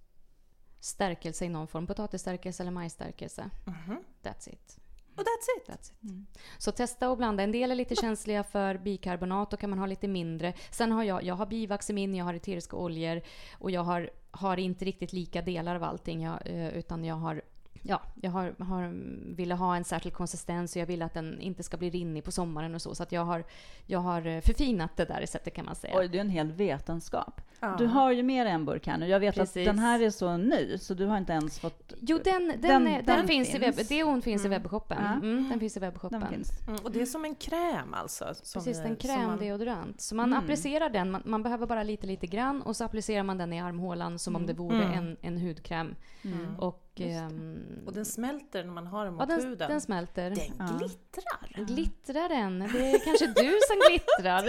stärkelse 0.79 1.45
i 1.45 1.49
någon 1.49 1.67
form, 1.67 1.87
potatisstärkelse 1.87 2.63
eller 2.63 2.71
majsstärkelse. 2.71 3.49
Mhm. 3.65 4.03
That's 4.23 4.49
it. 4.49 4.77
Och 5.15 5.23
that's 5.23 5.57
it. 5.57 5.69
That's 5.69 5.91
it. 5.91 6.03
Mm. 6.03 6.25
Så 6.57 6.71
testa 6.71 7.09
och 7.09 7.17
blanda. 7.17 7.43
En 7.43 7.51
del 7.51 7.71
är 7.71 7.75
lite 7.75 7.95
känsliga 7.95 8.43
för 8.43 8.77
bikarbonat, 8.77 9.51
då 9.51 9.57
kan 9.57 9.69
man 9.69 9.79
ha 9.79 9.85
lite 9.85 10.07
mindre. 10.07 10.53
Sen 10.71 10.91
har 10.91 11.03
jag, 11.03 11.23
jag 11.23 11.35
har 11.35 11.45
bivax 11.45 11.89
i 11.89 11.93
min, 11.93 12.15
jag 12.15 12.25
har 12.25 12.33
eteriska 12.33 12.75
oljor 12.77 13.21
och 13.53 13.71
jag 13.71 13.83
har, 13.83 14.09
har 14.31 14.57
inte 14.57 14.85
riktigt 14.85 15.13
lika 15.13 15.41
delar 15.41 15.75
av 15.75 15.83
allting. 15.83 16.21
Jag, 16.21 16.39
eh, 16.45 16.69
utan 16.69 17.05
jag 17.05 17.15
har 17.15 17.41
ja, 17.81 18.01
jag 18.21 18.31
har, 18.31 18.55
har, 18.59 18.87
ville 19.35 19.55
ha 19.55 19.75
en 19.75 19.83
särskild 19.83 20.15
konsistens 20.15 20.75
och 20.75 20.81
jag 20.81 20.85
ville 20.85 21.05
att 21.05 21.13
den 21.13 21.41
inte 21.41 21.63
ska 21.63 21.77
bli 21.77 21.89
rinnig 21.89 22.23
på 22.23 22.31
sommaren 22.31 22.75
och 22.75 22.81
så. 22.81 22.95
Så 22.95 23.03
att 23.03 23.11
jag 23.11 23.25
har, 23.25 23.43
jag 23.85 23.99
har 23.99 24.27
eh, 24.27 24.41
förfinat 24.41 24.97
det 24.97 25.05
där 25.05 25.19
receptet 25.19 25.53
kan 25.53 25.65
man 25.65 25.75
säga. 25.75 25.93
Oj, 25.97 26.07
det 26.07 26.17
är 26.17 26.21
en 26.21 26.29
hel 26.29 26.51
vetenskap. 26.51 27.41
Ja. 27.63 27.75
Du 27.77 27.85
har 27.85 28.11
ju 28.11 28.23
mer 28.23 28.45
än 28.45 28.51
en 28.55 28.65
burk 28.65 28.87
här 28.87 28.97
nu. 28.97 29.07
Jag 29.07 29.19
vet 29.19 29.35
Precis. 29.35 29.57
att 29.67 29.75
den 29.75 29.79
här 29.83 29.99
är 30.01 30.09
så 30.09 30.37
ny, 30.37 30.77
så 30.77 30.93
du 30.93 31.05
har 31.05 31.17
inte 31.17 31.33
ens 31.33 31.59
fått... 31.59 31.93
Jo, 32.01 32.19
den, 32.23 32.47
den, 32.47 32.61
Den- 32.61 32.87
är, 32.87 33.01
den, 33.01 33.17
den 33.17 33.27
finns, 33.27 33.55
i 33.55 33.57
webb, 33.57 33.75
finns. 33.75 33.87
Deon 33.89 34.21
finns 34.21 34.45
i 34.45 34.47
webbshoppen. 34.47 34.97
Ja. 35.01 35.13
Mm, 35.13 35.49
den 35.49 35.59
finns 35.59 35.77
i 35.77 35.79
webbshoppen. 35.79 36.19
Den 36.19 36.29
finns. 36.29 36.51
Mm, 36.67 36.79
och 36.83 36.91
det 36.91 37.01
är 37.01 37.05
som 37.05 37.25
en 37.25 37.35
kräm 37.35 37.93
alltså? 37.93 38.25
Som 38.43 38.63
Precis, 38.63 38.77
en 38.77 38.87
man- 38.87 38.95
krämdeodorant. 38.95 40.01
Så 40.01 40.15
man 40.15 40.25
Mm. 40.29 40.39
applicerar 40.39 40.89
den, 40.89 41.11
man, 41.11 41.21
man 41.25 41.43
behöver 41.43 41.65
bara 41.67 41.83
lite, 41.83 42.07
lite 42.07 42.27
grann 42.27 42.61
och 42.61 42.75
så 42.75 42.83
applicerar 42.85 43.23
man 43.23 43.37
den 43.37 43.53
i 43.53 43.61
armhålan 43.61 44.19
som 44.19 44.35
om 44.35 44.45
det 44.45 44.53
vore 44.53 44.83
Mm. 44.83 44.97
en, 44.97 45.17
en 45.21 45.37
hudkräm. 45.37 45.95
Mm. 46.23 46.55
Och, 46.59 46.87
ehm, 46.95 47.63
Och 47.85 47.93
den 47.93 48.05
smälter 48.05 48.63
när 48.63 48.73
man 48.73 48.87
har 48.87 49.05
den 49.05 49.13
ja, 49.13 49.19
mot 49.19 49.29
den, 49.29 49.45
huden. 49.49 49.69
den 49.71 49.81
smälter. 49.81 50.29
Den 50.29 50.39
Ja. 50.59 50.77
glittrar! 50.77 51.65
Glittrar 51.65 52.29
den? 52.29 52.59
Det 52.59 52.91
är 52.91 52.99
kanske 53.05 53.27
du 53.27 53.57
som 53.67 53.77
glittrar. 53.89 54.43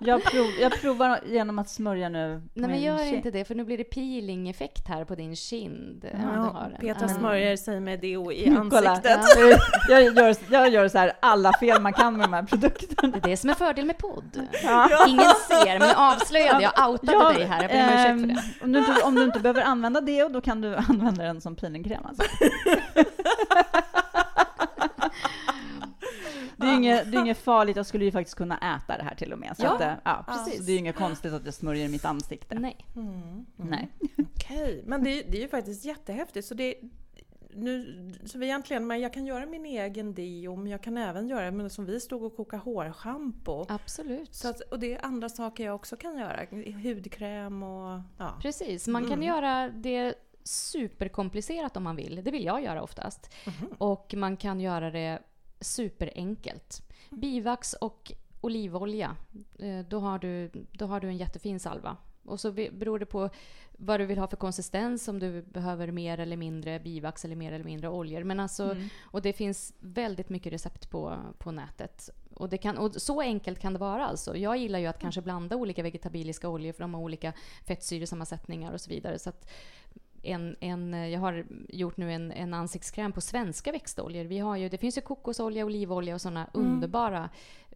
Jag, 0.00 0.22
prov, 0.24 0.46
jag 0.60 0.72
provar 0.80 1.20
genom 1.26 1.58
att 1.58 1.67
smörja 1.68 2.08
nu 2.08 2.42
Nej 2.54 2.70
men 2.70 2.80
gör 2.80 3.14
inte 3.14 3.30
det 3.30 3.44
för 3.44 3.54
nu 3.54 3.64
blir 3.64 3.78
det 3.78 3.84
peeling-effekt 3.84 4.88
här 4.88 5.04
på 5.04 5.14
din 5.14 5.36
kind. 5.36 6.04
om 6.14 6.20
du 6.20 6.38
har 6.38 6.70
Ja. 6.72 6.78
Petra 6.80 7.06
Ja. 7.10 7.14
smörjer 7.14 7.56
sig 7.56 7.80
med 7.80 8.00
deo 8.00 8.32
i 8.32 8.56
Kolla. 8.70 8.90
ansiktet. 8.90 9.20
Jag, 9.88 10.02
gör, 10.02 10.36
jag 10.50 10.68
gör 10.68 10.88
så 10.88 10.98
här 10.98 11.12
alla 11.20 11.52
fel 11.52 11.82
man 11.82 11.92
kan 11.92 12.16
med 12.16 12.24
de 12.28 12.32
här 12.32 12.42
produkterna. 12.42 13.12
Det 13.12 13.18
är 13.18 13.30
det 13.30 13.36
som 13.36 13.50
är 13.50 13.54
fördel 13.54 13.84
med 13.86 13.98
podd. 13.98 14.48
Ja. 14.64 14.88
Ingen 15.08 15.24
ser, 15.48 15.78
men 15.78 15.88
jag 15.88 15.98
avslöjade, 15.98 16.62
jag 16.76 16.90
outade 16.90 17.34
dig 17.34 17.44
här. 17.46 17.62
Jag 17.62 17.70
ber 17.70 17.78
om 17.82 17.88
ursäkt 17.88 18.02
för 18.02 18.08
ehm, 18.08 18.28
det. 18.28 18.64
Om 18.64 18.72
du, 18.72 18.78
inte, 18.78 19.02
om 19.04 19.14
du 19.14 19.24
inte 19.24 19.40
behöver 19.40 19.62
använda 19.62 20.00
det, 20.00 20.28
då 20.28 20.40
kan 20.40 20.60
du 20.60 20.76
använda 20.76 21.24
den 21.24 21.40
som 21.40 21.56
peelingkräm. 21.56 22.02
Alltså. 22.06 22.22
Det 26.82 26.88
är, 26.88 26.92
inget, 26.92 27.12
det 27.12 27.18
är 27.18 27.20
inget 27.20 27.38
farligt, 27.38 27.76
jag 27.76 27.86
skulle 27.86 28.04
ju 28.04 28.12
faktiskt 28.12 28.36
kunna 28.36 28.58
äta 28.58 28.96
det 28.98 29.02
här 29.04 29.14
till 29.14 29.32
och 29.32 29.38
med. 29.38 29.56
Så 29.56 29.62
Ja, 29.64 29.74
att, 29.74 29.80
eh, 29.80 29.92
ja, 30.04 30.24
precis. 30.28 30.56
Så 30.56 30.62
det 30.62 30.72
är 30.72 30.78
inget 30.78 30.96
konstigt 30.96 31.32
att 31.32 31.44
jag 31.44 31.54
smörjer 31.54 31.84
i 31.84 31.88
mitt 31.88 32.04
ansikte. 32.04 32.58
Nej. 32.58 32.76
Mm, 32.96 33.12
mm. 33.12 33.46
Nej. 33.56 33.88
Okej, 34.34 34.82
men 34.86 35.04
det, 35.04 35.10
är- 35.10 35.30
det 35.30 35.36
är 35.38 35.42
ju 35.42 35.48
faktiskt 35.48 35.84
jättehäftigt. 35.84 36.46
Så, 36.48 36.54
det, 36.54 36.74
nu, 37.54 38.10
så 38.24 38.38
vi 38.38 38.46
egentligen, 38.46 38.86
men 38.86 39.00
jag 39.00 39.12
kan 39.12 39.26
göra 39.26 39.46
min 39.46 39.66
egen 39.66 40.14
deo, 40.14 40.56
men 40.56 40.66
jag 40.72 40.82
kan 40.82 40.96
även 40.98 41.28
göra 41.28 41.50
men 41.50 41.70
som 41.70 41.84
vi 41.84 42.00
stod 42.00 42.22
och 42.22 42.36
koka 42.36 42.56
hårschampo. 42.56 43.66
Absolut. 43.68 44.34
Så 44.34 44.48
att, 44.48 44.60
och 44.60 44.78
det 44.78 44.94
är 44.94 45.04
andra 45.04 45.28
saker 45.28 45.64
jag 45.64 45.74
också 45.74 45.96
kan 45.96 46.18
göra. 46.18 46.40
Hudkräm 46.82 47.62
och... 47.62 48.00
Ja. 48.18 48.34
Precis, 48.42 48.86
man 48.88 49.02
kan 49.02 49.12
Mm. 49.12 49.26
göra 49.26 49.68
det 49.68 50.14
superkomplicerat 50.44 51.76
om 51.76 51.82
man 51.82 51.96
vill. 51.96 52.20
Det 52.24 52.30
vill 52.30 52.44
jag 52.44 52.62
göra 52.64 52.82
oftast. 52.82 53.34
Mhm. 53.46 53.68
Och 53.78 54.14
man 54.16 54.36
kan 54.36 54.60
göra 54.60 54.90
det 54.90 55.18
superenkelt. 55.60 56.82
Bivax 57.10 57.72
och 57.72 58.12
olivolja, 58.40 59.16
eh, 59.58 59.80
då 59.88 59.98
har, 60.00 60.18
du, 60.18 60.50
då 60.72 60.86
har 60.86 61.00
du 61.00 61.08
en 61.08 61.16
jättefin 61.16 61.60
salva. 61.60 61.96
Och 62.24 62.40
så 62.40 62.52
be- 62.52 62.70
beror 62.70 62.98
det 62.98 63.06
på 63.06 63.30
vad 63.72 64.00
du 64.00 64.06
vill 64.06 64.18
ha 64.18 64.26
för 64.28 64.36
konsistens, 64.36 65.08
om 65.08 65.18
du 65.18 65.42
behöver 65.42 65.90
mer 65.90 66.20
eller 66.20 66.36
mindre 66.36 66.80
bivax 66.80 67.24
eller 67.24 67.36
mer 67.36 67.52
eller 67.52 67.64
mindre 67.64 67.88
oljor. 67.88 68.24
Men 68.24 68.40
alltså, 68.40 68.64
Mm. 68.70 68.88
Och 69.00 69.22
det 69.22 69.32
finns 69.32 69.74
väldigt 69.80 70.28
mycket 70.28 70.52
recept 70.52 70.90
på, 70.90 71.18
på 71.38 71.50
nätet. 71.50 72.10
Och, 72.34 72.48
det 72.48 72.58
kan, 72.58 72.78
och 72.78 72.94
så 72.94 73.20
enkelt 73.20 73.58
kan 73.58 73.72
det 73.72 73.78
vara 73.78 74.06
alltså. 74.06 74.36
Jag 74.36 74.56
gillar 74.56 74.78
ju 74.78 74.86
att 74.86 74.98
kanske 75.00 75.22
blanda 75.22 75.56
olika 75.56 75.82
vegetabiliska 75.82 76.48
oljor 76.48 76.72
för 76.72 76.80
de 76.80 76.94
har 76.94 77.00
olika 77.00 77.32
fettsyresammansättningar 77.66 78.72
och 78.72 78.80
så 78.80 78.90
vidare. 78.90 79.18
Så 79.18 79.28
att 79.30 79.48
en, 80.22 80.56
en, 80.60 81.10
jag 81.10 81.20
har 81.20 81.44
gjort 81.68 81.96
nu 81.96 82.12
en, 82.12 82.32
en 82.32 82.54
ansiktskräm 82.54 83.12
på 83.12 83.20
svenska 83.20 83.72
växtoljor. 83.72 84.24
Vi 84.24 84.38
har 84.38 84.56
ju, 84.56 84.68
det 84.68 84.78
finns 84.78 84.98
ju 84.98 85.02
kokosolja, 85.02 85.64
olivolja 85.64 86.14
och 86.14 86.20
sådana 86.20 86.50
underbara 86.52 87.30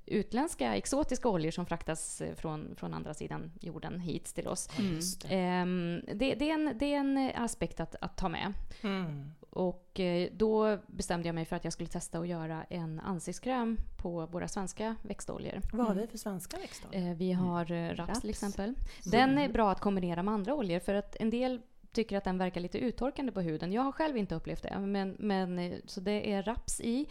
utländska 0.07 0.75
exotiska 0.75 1.29
oljor 1.29 1.51
som 1.51 1.67
fraktas 1.67 2.21
eh, 2.21 2.35
från, 2.35 2.75
från 2.77 2.95
andra 2.95 3.15
sidan 3.15 3.53
jorden 3.61 4.01
hit 4.01 4.25
till 4.25 4.49
oss. 4.49 4.69
Mm. 4.79 6.03
Det. 6.15 6.35
Det, 6.35 6.51
är 6.51 6.55
en, 6.55 6.79
det 6.79 6.95
är 6.95 6.99
en 6.99 7.31
aspekt 7.35 7.81
att, 7.81 7.97
att 8.01 8.17
ta 8.17 8.29
med. 8.29 8.53
Mm. 8.83 9.31
Och 9.51 10.01
eh, 10.01 10.29
då 10.33 10.79
bestämde 10.87 11.29
jag 11.29 11.35
mig 11.35 11.45
för 11.45 11.57
att 11.57 11.65
jag 11.65 11.73
skulle 11.73 11.89
testa 11.89 12.19
att 12.19 12.29
göra 12.29 12.65
en 12.65 13.01
ansiktskräm 13.01 13.77
på 13.97 14.27
våra 14.27 14.49
svenska 14.49 14.97
växtoljor. 15.03 15.61
Vad 15.73 15.87
har 15.87 15.95
vi 15.95 16.07
för 16.07 16.19
svenska 16.19 16.57
växtoljor? 16.57 17.09
Eh, 17.09 17.17
Vi 17.17 17.33
har 17.33 17.73
eh, 17.73 17.89
raps, 17.89 17.99
Raps. 17.99 18.21
till 18.21 18.31
exempel. 18.31 18.75
Den 19.05 19.39
är 19.39 19.49
bra 19.49 19.71
att 19.71 19.81
kombinera 19.81 20.23
med 20.23 20.35
andra 20.35 20.55
oljor 20.55 20.81
för 20.81 20.95
att 20.95 21.17
en 21.21 21.31
del 21.31 21.61
tycker 21.93 22.17
att 22.19 22.25
den 22.25 22.39
verkar 22.39 22.61
lite 22.61 22.79
uttorkande 22.79 23.33
på 23.33 23.41
huden. 23.41 23.73
Jag 23.73 23.83
har 23.83 23.93
själv 23.93 24.17
inte 24.17 24.35
upplevt 24.35 24.63
det. 24.63 24.79
Men, 24.79 25.17
men, 25.19 25.59
eh, 25.59 25.79
så 25.87 26.01
det 26.01 26.33
är 26.33 26.43
raps 26.43 26.81
i. 26.81 27.07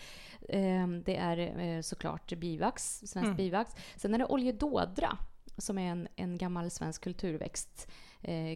Eh, 0.50 0.88
Det 1.06 1.16
är 1.16 1.60
eh, 1.60 1.82
såklart 1.82 2.34
bivax, 2.38 3.00
svensk 3.06 3.26
Mm. 3.26 3.38
bivax. 3.38 3.76
Sen 3.96 4.14
är 4.14 4.18
det 4.18 4.26
oljedådra 4.26 5.18
som 5.58 5.78
är 5.78 5.92
en, 5.92 6.08
en 6.16 6.38
gammal 6.38 6.72
svensk 6.72 7.04
kulturväxt. 7.04 7.92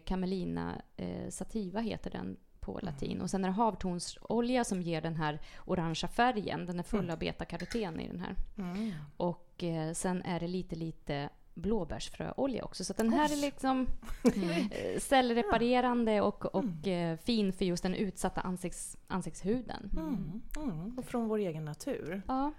Camelina 0.04 0.82
sativa 1.30 1.80
heter 1.80 2.10
den 2.10 2.36
på 2.60 2.78
latin. 2.82 3.20
Och 3.20 3.30
sen 3.30 3.44
är 3.44 3.48
det 3.48 3.54
havtornsolja 3.54 4.64
som 4.64 4.82
ger 4.82 5.00
den 5.00 5.16
här 5.16 5.40
orangea 5.64 6.08
färgen. 6.08 6.66
Den 6.66 6.78
är 6.78 6.82
full 6.82 7.10
av 7.10 7.18
betakaroten 7.18 8.00
i 8.00 8.08
den 8.08 8.20
här. 8.20 8.34
Mm. 8.58 8.92
Och 9.16 9.64
sen 9.94 10.22
är 10.22 10.40
det 10.40 10.46
lite, 10.48 10.76
lite 10.76 11.28
blåbärsfröolja 11.56 12.64
också. 12.64 12.84
Så 12.84 12.92
att 12.92 12.96
den 12.96 13.12
här 13.12 13.32
är 13.32 13.36
liksom 13.40 13.86
eh, 14.24 15.00
cellreparerande 15.00 16.20
och, 16.20 16.44
och 16.54 16.86
eh, 16.86 17.16
fin 17.18 17.52
för 17.52 17.64
just 17.64 17.82
den 17.82 17.94
utsatta 17.94 18.40
ansikts, 18.40 18.96
ansiktshuden. 19.06 19.90
Mm. 19.96 20.42
Mm. 20.56 20.98
Och 20.98 21.04
från 21.04 21.28
vår 21.28 21.38
egen 21.38 21.64
natur. 21.64 22.22
Ja, 22.28 22.52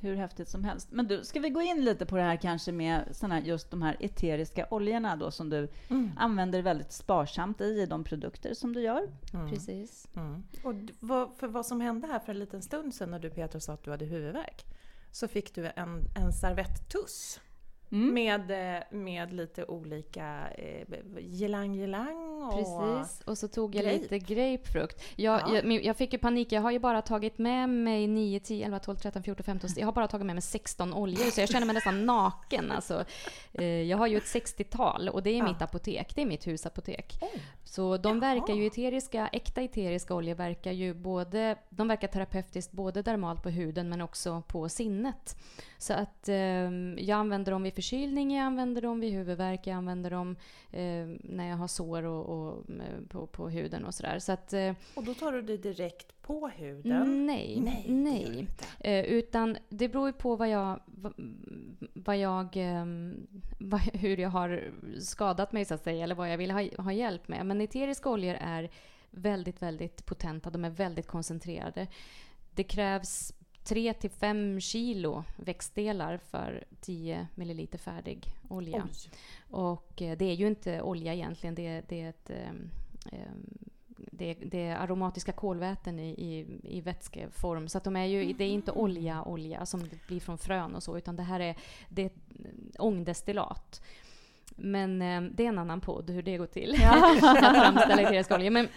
Hur 0.00 0.16
häftigt 0.16 0.48
som 0.48 0.64
helst. 0.64 0.88
Men 0.90 1.06
du, 1.06 1.24
ska 1.24 1.40
vi 1.40 1.50
gå 1.50 1.62
in 1.62 1.84
lite 1.84 2.06
på 2.06 2.16
det 2.16 2.22
här 2.22 2.36
kanske 2.36 2.72
med 2.72 3.08
såna 3.12 3.40
just 3.40 3.70
de 3.70 3.82
här 3.82 3.96
eteriska 4.00 4.66
oljorna 4.70 5.16
då 5.16 5.30
som 5.30 5.50
du 5.50 5.68
Mm. 5.88 6.10
använder 6.16 6.62
väldigt 6.62 6.92
sparsamt 6.92 7.60
i, 7.60 7.64
i 7.64 7.86
de 7.86 8.04
produkter 8.04 8.54
som 8.54 8.72
du 8.72 8.80
gör? 8.80 9.08
Mm. 9.34 9.50
precis. 9.50 10.08
Mm. 10.16 10.42
Och 10.64 10.74
vad, 11.00 11.30
för 11.36 11.48
vad 11.48 11.66
som 11.66 11.80
hände 11.80 12.06
här 12.06 12.18
för 12.18 12.32
en 12.32 12.38
liten 12.38 12.62
stund 12.62 12.94
sedan 12.94 13.10
när 13.10 13.18
du 13.18 13.30
Petra 13.30 13.60
sa 13.60 13.72
att 13.72 13.82
du 13.84 13.90
hade 13.90 14.04
huvudvärk 14.04 14.64
så 15.10 15.28
fick 15.28 15.54
du 15.54 15.66
en, 15.76 16.04
en 16.16 16.32
servetttuss 16.32 17.40
Mm. 17.92 18.14
med, 18.14 18.76
eh, 18.76 18.82
med 18.90 19.32
lite 19.32 19.64
olika 19.64 20.48
eh, 20.58 20.86
gelang-gelang 21.20 22.42
och... 22.42 22.52
Precis, 22.52 23.20
och 23.26 23.38
så 23.38 23.48
tog 23.48 23.74
jag 23.74 23.84
Grape. 23.84 23.98
lite 23.98 24.18
grapefrukt. 24.18 25.02
Jag, 25.16 25.40
Ja. 25.40 25.54
jag, 25.64 25.84
jag 25.84 25.96
fick 25.96 26.12
ju 26.12 26.18
panik, 26.18 26.52
jag 26.52 26.60
har 26.62 26.70
ju 26.70 26.78
bara 26.78 27.02
tagit 27.02 27.38
med 27.38 27.68
mig 27.68 28.06
9, 28.06 28.40
10, 28.40 28.64
11, 28.66 28.78
12, 28.78 28.96
13, 28.96 29.22
14, 29.22 29.44
15, 29.44 29.70
jag 29.76 29.86
har 29.86 29.92
bara 29.92 30.08
tagit 30.08 30.26
med 30.26 30.34
mig 30.36 30.42
16 30.42 30.94
oljor 30.94 31.30
så 31.30 31.40
jag 31.40 31.48
känner 31.48 31.66
mig 31.66 31.74
nästan 31.74 32.06
naken. 32.06 32.70
Alltså, 32.70 33.04
eh, 33.52 33.64
jag 33.64 33.98
har 33.98 34.06
ju 34.06 34.16
ett 34.16 34.24
60-tal 34.24 35.08
och 35.08 35.22
det 35.22 35.30
är 35.30 35.38
Ja. 35.38 35.44
mitt 35.48 35.62
apotek, 35.62 36.12
det 36.14 36.22
är 36.22 36.26
mitt 36.26 36.46
husapotek. 36.46 37.18
Oj. 37.20 37.40
Så 37.64 37.96
de 37.96 38.08
Jaha. 38.22 38.34
verkar 38.34 38.54
ju 38.54 38.66
eteriska, 38.66 39.28
äkta 39.32 39.62
eteriska 39.62 40.14
oljor 40.14 40.34
verkar 40.34 40.72
ju 40.72 40.94
både, 40.94 41.56
de 41.70 41.88
verkar 41.88 42.08
terapeutiskt 42.08 42.72
både 42.72 43.02
dermalt 43.02 43.42
på 43.42 43.48
huden 43.50 43.88
men 43.88 44.00
också 44.00 44.42
på 44.48 44.68
sinnet. 44.68 45.36
Så 45.78 45.92
att 45.94 46.28
eh, 46.28 46.34
jag 46.98 47.10
använder 47.10 47.52
dem 47.52 47.62
vid 47.62 47.74
förkylning, 47.76 48.36
jag 48.36 48.44
använder 48.44 48.82
dem 48.82 49.00
vid 49.00 49.12
huvudvärk, 49.12 49.66
jag 49.66 49.74
använder 49.74 50.10
dem 50.10 50.36
eh, 50.70 51.06
när 51.20 51.48
jag 51.48 51.56
har 51.56 51.68
sår 51.68 52.02
och, 52.02 52.24
och, 52.28 52.70
eh, 52.70 53.00
på, 53.08 53.26
på 53.26 53.48
huden 53.48 53.84
och 53.84 53.94
sådär. 53.94 54.18
Så 54.18 54.32
att 54.32 54.52
eh, 54.52 54.74
Och 54.94 55.04
då 55.04 55.14
tar 55.14 55.32
du 55.32 55.42
det 55.42 55.56
direkt 55.56 56.22
på 56.22 56.48
huden? 56.48 57.26
nej, 57.26 57.60
Nej, 57.60 57.84
det 57.86 57.92
nej. 57.94 58.38
inte. 58.38 58.64
Eh, 58.90 59.04
utan 59.04 59.56
det 59.68 59.88
beror 59.88 60.06
ju 60.06 60.12
på 60.12 60.36
vad 60.36 60.48
jag, 60.48 60.80
vad, 60.86 61.12
vad 61.94 62.16
jag, 62.18 62.48
ehm, 62.56 63.26
vad, 63.58 63.80
hur 63.80 64.16
jag 64.16 64.30
har 64.30 64.70
skadat 65.00 65.52
mig 65.52 65.64
så 65.64 65.74
att 65.74 65.84
säga, 65.84 66.04
eller 66.04 66.14
vad 66.14 66.32
jag 66.32 66.38
vill 66.38 66.50
ha, 66.50 66.68
ha 66.78 66.92
hjälp 66.92 67.28
med. 67.28 67.46
Men 67.46 67.60
eteriska 67.60 68.10
oljor 68.10 68.36
är 68.40 68.70
väldigt, 69.10 69.62
väldigt 69.62 70.06
potenta, 70.06 70.50
de 70.50 70.64
är 70.64 70.70
väldigt 70.70 71.06
koncentrerade. 71.06 71.86
Det 72.54 72.64
krävs 72.64 73.32
3 73.66 73.94
till 73.94 74.10
5 74.10 74.60
kilo 74.60 75.24
växtdelar 75.36 76.16
för 76.18 76.64
10 76.80 77.28
milliliter 77.34 77.78
färdig 77.78 78.34
olja. 78.48 78.88
Oj. 78.90 79.10
Och 79.50 80.02
eh, 80.02 80.16
det 80.16 80.24
är 80.24 80.34
ju 80.34 80.46
inte 80.46 80.82
olja 80.82 81.14
egentligen, 81.14 81.54
det 81.54 81.66
är, 81.66 81.84
det 81.88 82.00
är 82.00 82.08
ett 82.08 82.30
ehm, 82.30 82.70
det 83.96 84.34
det 84.34 84.66
är 84.66 84.76
aromatiska 84.76 85.32
kolväten 85.32 85.98
i, 85.98 86.08
i, 86.08 86.46
i 86.76 86.80
vätskeform. 86.80 87.68
Så 87.68 87.78
att 87.78 87.84
de 87.84 87.96
är 87.96 88.04
ju, 88.04 88.32
det 88.32 88.44
är 88.44 88.48
inte 88.48 88.72
olja, 88.72 89.22
olja 89.22 89.66
som 89.66 89.88
det 89.88 90.06
blir 90.06 90.20
från 90.20 90.38
frön 90.38 90.74
och 90.74 90.82
så, 90.82 90.98
utan 90.98 91.16
det 91.16 91.22
här 91.22 91.40
är, 91.40 91.56
det 91.88 92.02
är 92.02 92.06
ett 92.06 92.78
ångdestillat. 92.78 93.82
Men 94.56 95.02
eh, 95.02 95.22
det 95.22 95.44
är 95.44 95.48
en 95.48 95.58
annan 95.58 95.80
podd 95.80 96.10
hur 96.10 96.22
det 96.22 96.36
går 96.36 96.46
till. 96.46 96.74
att 96.84 97.20
framställa 97.60 98.02
eteriska 98.02 98.34
oljor. 98.34 98.50
Men 98.50 98.68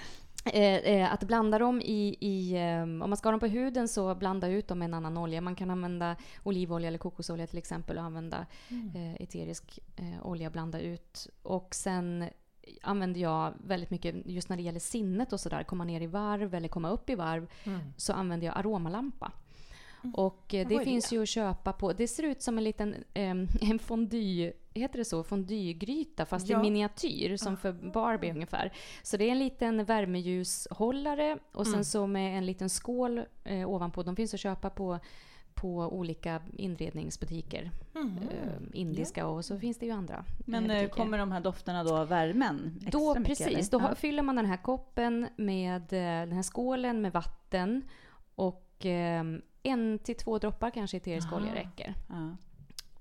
att 1.11 1.23
blanda 1.23 1.59
dem 1.59 1.81
i, 1.81 2.15
i 2.19 2.53
eh, 2.55 2.81
om 2.81 2.97
man 2.99 3.17
ska 3.17 3.27
ha 3.27 3.31
dem 3.31 3.39
på 3.39 3.47
huden 3.47 3.87
så 3.87 4.15
blanda 4.15 4.47
ut 4.47 4.67
dem 4.67 4.79
med 4.79 4.85
en 4.85 4.93
annan 4.93 5.17
olja. 5.17 5.41
Man 5.41 5.55
kan 5.55 5.69
använda 5.69 6.15
olivolja 6.43 6.87
eller 6.87 6.97
kokosolja 6.97 7.47
till 7.47 7.57
exempel 7.57 7.97
och 7.97 8.03
använda 8.03 8.45
Mm. 8.69 8.95
eh, 8.95 9.13
eterisk 9.21 9.79
eh, 9.95 10.25
olja, 10.25 10.49
blanda 10.49 10.79
ut. 10.79 11.27
Och 11.43 11.75
sen 11.75 12.25
använder 12.81 13.21
jag 13.21 13.53
väldigt 13.63 13.89
mycket, 13.89 14.15
just 14.25 14.49
när 14.49 14.57
det 14.57 14.63
gäller 14.63 14.79
sinnet 14.79 15.33
och 15.33 15.39
sådär, 15.39 15.63
komma 15.63 15.83
ner 15.83 16.01
i 16.01 16.07
varv 16.07 16.53
eller 16.53 16.67
komma 16.67 16.89
upp 16.89 17.09
i 17.09 17.15
varv, 17.15 17.47
Mm. 17.65 17.79
så 17.97 18.13
använder 18.13 18.47
jag 18.47 18.57
aromalampa. 18.57 19.31
Mm. 20.03 20.15
Och 20.15 20.53
eh, 20.53 20.67
det 20.67 20.79
finns 20.79 21.09
det? 21.09 21.15
ju 21.15 21.21
att 21.21 21.29
köpa 21.29 21.73
på, 21.73 21.93
det 21.93 22.07
ser 22.07 22.23
ut 22.23 22.41
som 22.41 22.57
en 22.57 22.63
liten 22.63 22.95
em, 23.13 23.47
en 23.61 23.79
fondue, 23.79 24.53
heter 24.73 24.97
det 24.97 25.05
så? 25.05 25.23
Fondygryta 25.23 26.25
fast 26.25 26.49
Ja. 26.49 26.59
i 26.59 26.61
miniatyr 26.61 27.37
som 27.37 27.57
för 27.57 27.71
Barbie 27.71 28.31
ungefär. 28.31 28.73
Så 29.03 29.17
det 29.17 29.23
är 29.25 29.31
en 29.31 29.39
liten 29.39 29.85
värmeljushållare 29.85 31.37
och 31.51 31.65
sen 31.65 31.73
Mm. 31.73 31.83
så 31.83 32.07
med 32.07 32.37
en 32.37 32.45
liten 32.45 32.69
skål 32.69 33.21
eh, 33.43 33.69
ovanpå. 33.69 34.03
De 34.03 34.15
finns 34.15 34.33
att 34.33 34.39
köpa 34.39 34.69
på, 34.69 34.99
på 35.53 35.75
olika 35.77 36.41
inredningsbutiker. 36.57 37.71
Mm. 37.95 38.17
Eh, 38.17 38.53
indiska 38.73 39.27
och 39.27 39.45
så 39.45 39.59
finns 39.59 39.77
det 39.77 39.85
ju 39.85 39.91
andra 39.91 40.25
Men 40.45 40.69
eh, 40.69 40.75
eh, 40.77 40.81
butiker. 40.83 41.03
kommer 41.03 41.17
de 41.17 41.31
här 41.31 41.39
dofterna 41.41 41.83
då 41.83 41.97
av 41.97 42.07
värmen 42.07 42.73
extra 42.81 42.99
Då, 42.99 43.09
mycket? 43.15 43.25
precis, 43.27 43.47
eller? 43.73 43.79
då 43.85 43.89
Ja. 43.91 43.95
fyller 43.95 44.23
man 44.23 44.35
den 44.35 44.45
här 44.45 44.57
koppen 44.57 45.27
med 45.35 45.81
eh, 45.93 46.27
den 46.27 46.31
här 46.31 46.43
skålen 46.43 47.01
med 47.01 47.13
vatten 47.13 47.81
och 48.35 48.85
eh, 48.85 49.23
en 49.63 49.99
till 49.99 50.15
två 50.15 50.37
droppar 50.39 50.69
kanske 50.71 50.97
eterisk 50.97 51.33
olja 51.33 51.47
Aha. 51.51 51.55
räcker. 51.59 51.93
Ja. 52.09 52.35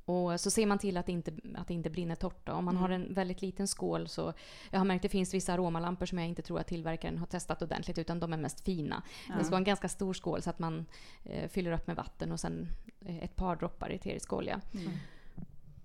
Och 0.04 0.40
så 0.40 0.50
ser 0.50 0.66
man 0.66 0.78
till 0.78 0.96
att 0.96 1.06
det 1.06 1.12
inte, 1.12 1.32
att 1.56 1.68
det 1.68 1.74
inte 1.74 1.90
brinner 1.90 2.14
torrt. 2.14 2.46
Då. 2.46 2.52
Om 2.52 2.64
man 2.64 2.76
har 2.76 2.88
en 2.88 3.14
väldigt 3.14 3.42
liten 3.42 3.68
skål 3.68 4.08
så... 4.08 4.32
Jag 4.70 4.78
har 4.80 4.84
märkt 4.84 4.98
att 4.98 5.02
det 5.02 5.08
finns 5.08 5.34
vissa 5.34 5.52
aromalampor 5.52 6.06
som 6.06 6.18
jag 6.18 6.28
inte 6.28 6.42
tror 6.42 6.60
att 6.60 6.66
tillverkaren 6.66 7.18
har 7.18 7.26
testat 7.26 7.62
ordentligt 7.62 7.98
utan 7.98 8.20
de 8.20 8.32
är 8.32 8.36
mest 8.36 8.60
fina. 8.60 9.02
Det 9.38 9.44
ska 9.44 9.50
vara 9.50 9.58
en 9.58 9.64
ganska 9.64 9.88
stor 9.88 10.14
skål 10.14 10.42
så 10.42 10.50
att 10.50 10.58
man 10.58 10.86
eh, 11.24 11.48
fyller 11.48 11.72
upp 11.72 11.86
med 11.86 11.96
vatten 11.96 12.32
och 12.32 12.40
sen 12.40 12.68
eh, 13.00 13.18
ett 13.24 13.36
par 13.36 13.56
droppar 13.56 13.90
eterisk 13.90 14.32
olja. 14.32 14.60
Mm. 14.74 14.88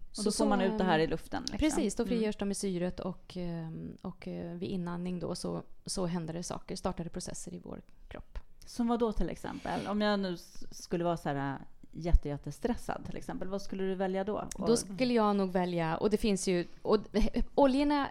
Och 0.09 0.17
Så- 0.17 0.23
då 0.23 0.31
får 0.31 0.45
man 0.45 0.61
ut 0.61 0.77
det 0.77 0.83
här 0.83 0.99
i 0.99 1.07
luften? 1.07 1.41
Liksom. 1.41 1.57
Precis, 1.59 1.95
då 1.95 2.03
Mm. 2.03 2.09
frigörs 2.17 2.35
de 2.37 2.51
i 2.51 2.55
syret 2.55 2.99
och, 2.99 3.37
eh, 3.37 3.69
och 4.01 4.27
eh, 4.27 4.53
vid 4.55 4.69
inandning 4.69 5.19
då 5.19 5.35
så, 5.35 5.63
så 5.85 6.05
händer 6.05 6.33
det 6.33 6.43
saker, 6.43 6.75
startar 6.75 7.03
det 7.03 7.09
processer 7.09 7.53
i 7.53 7.59
vår 7.59 7.81
kropp. 8.07 8.32
Som 8.65 8.87
vad 8.87 8.99
då 8.99 9.11
till 9.11 9.29
exempel? 9.29 9.87
Om 9.87 10.01
jag 10.01 10.19
nu 10.19 10.37
skulle 10.71 11.03
vara 11.03 11.17
så 11.17 11.29
här 11.29 11.53
äh, 11.53 11.57
jätte, 11.91 12.29
jättestressad 12.29 13.05
till 13.05 13.17
exempel, 13.17 13.47
vad 13.47 13.61
skulle 13.61 13.83
du 13.83 13.95
välja 13.95 14.23
då? 14.23 14.47
Då 14.67 14.77
skulle 14.77 15.13
jag 15.13 15.35
nog 15.35 15.51
välja, 15.51 15.97
och 15.97 16.09
det 16.09 16.17
finns 16.17 16.47
ju, 16.47 16.67
och, 16.81 16.97
oljorna, 17.55 18.07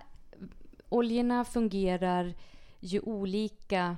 oljorna 0.88 1.44
fungerar 1.44 2.34
ju 2.80 3.00
olika 3.00 3.96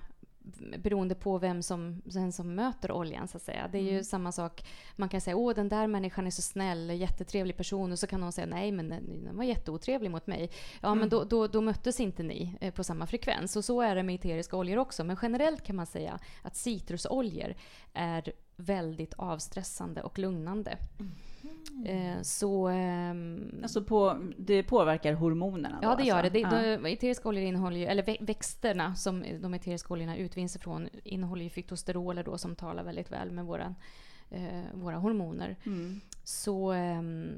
beroende 0.79 1.15
på 1.15 1.39
vem 1.39 1.63
som, 1.63 2.03
vem 2.05 2.33
som 2.33 2.55
möter 2.55 2.93
oljan 2.93 3.29
så 3.29 3.37
att 3.37 3.43
säga. 3.43 3.69
Det 3.73 3.79
är 3.79 3.83
ju 3.83 4.05
samma 4.05 4.33
sak, 4.33 4.67
man 4.97 5.09
kan 5.09 5.21
säga 5.21 5.37
åh 5.37 5.55
den 5.55 5.69
där 5.69 5.87
människan 5.87 6.27
är 6.27 6.31
så 6.31 6.43
snäll, 6.43 6.91
jättetrevlig 6.91 7.57
person 7.57 7.93
och 7.93 7.99
så 7.99 8.07
kan 8.07 8.21
någon 8.21 8.33
säga 8.33 8.47
nej 8.47 8.73
men 8.73 8.89
den, 8.89 9.25
den 9.25 9.37
var 9.37 9.45
jätteotrevlig 9.45 10.11
mot 10.11 10.27
mig. 10.27 10.51
Ja 10.81 10.95
men 10.95 11.09
då, 11.09 11.25
då, 11.25 11.47
då 11.47 11.61
möttes 11.61 12.01
inte 12.01 12.23
ni 12.23 12.57
eh, 12.61 12.75
på 12.75 12.85
samma 12.85 13.07
frekvens 13.07 13.57
och 13.57 13.65
så 13.65 13.81
är 13.81 13.95
det 13.95 14.03
med 14.03 14.15
eteriska 14.15 14.57
oljor 14.57 14.79
också. 14.79 15.05
Men 15.05 15.17
generellt 15.23 15.63
kan 15.63 15.77
man 15.77 15.87
säga 15.87 16.19
att 16.43 16.57
citrusoljor 16.57 17.55
är 17.93 18.33
väldigt 18.57 19.15
avstressande 19.15 20.03
och 20.03 20.19
lugnande. 20.19 20.79
Eh, 21.87 22.23
så... 22.23 22.69
ehm, 22.69 23.61
Alltså 23.63 23.85
på, 23.85 24.19
det 24.39 24.63
påverkar 24.63 25.13
hormonerna? 25.13 25.79
Ja, 25.83 25.91
då, 25.91 25.97
det 25.97 26.03
gör 26.05 26.23
det. 26.23 26.45
alltså? 26.45 26.59
det 26.61 26.69
Ja. 26.71 26.77
de, 26.79 26.87
eteriska 26.93 27.29
oljor 27.29 27.45
innehåller 27.45 27.77
ju, 27.79 27.85
eller 27.87 28.03
vä- 28.03 28.27
växterna 28.27 28.95
som 28.95 29.25
de 29.41 29.55
eteriska 29.55 29.95
oljorna 29.95 30.17
utvinns 30.17 30.57
ifrån 30.57 30.89
innehåller 31.05 31.43
ju 31.45 31.51
fytosteroler 31.51 32.25
då 32.25 32.39
som 32.39 32.57
talar 32.57 32.85
väldigt 32.85 33.13
väl 33.13 33.31
med 33.31 33.45
våra, 33.45 33.75
eh, 34.31 34.61
våra 34.75 34.97
hormoner. 34.97 35.57
Mm. 35.67 36.01
Så 36.25 36.73
ehm, 36.73 37.29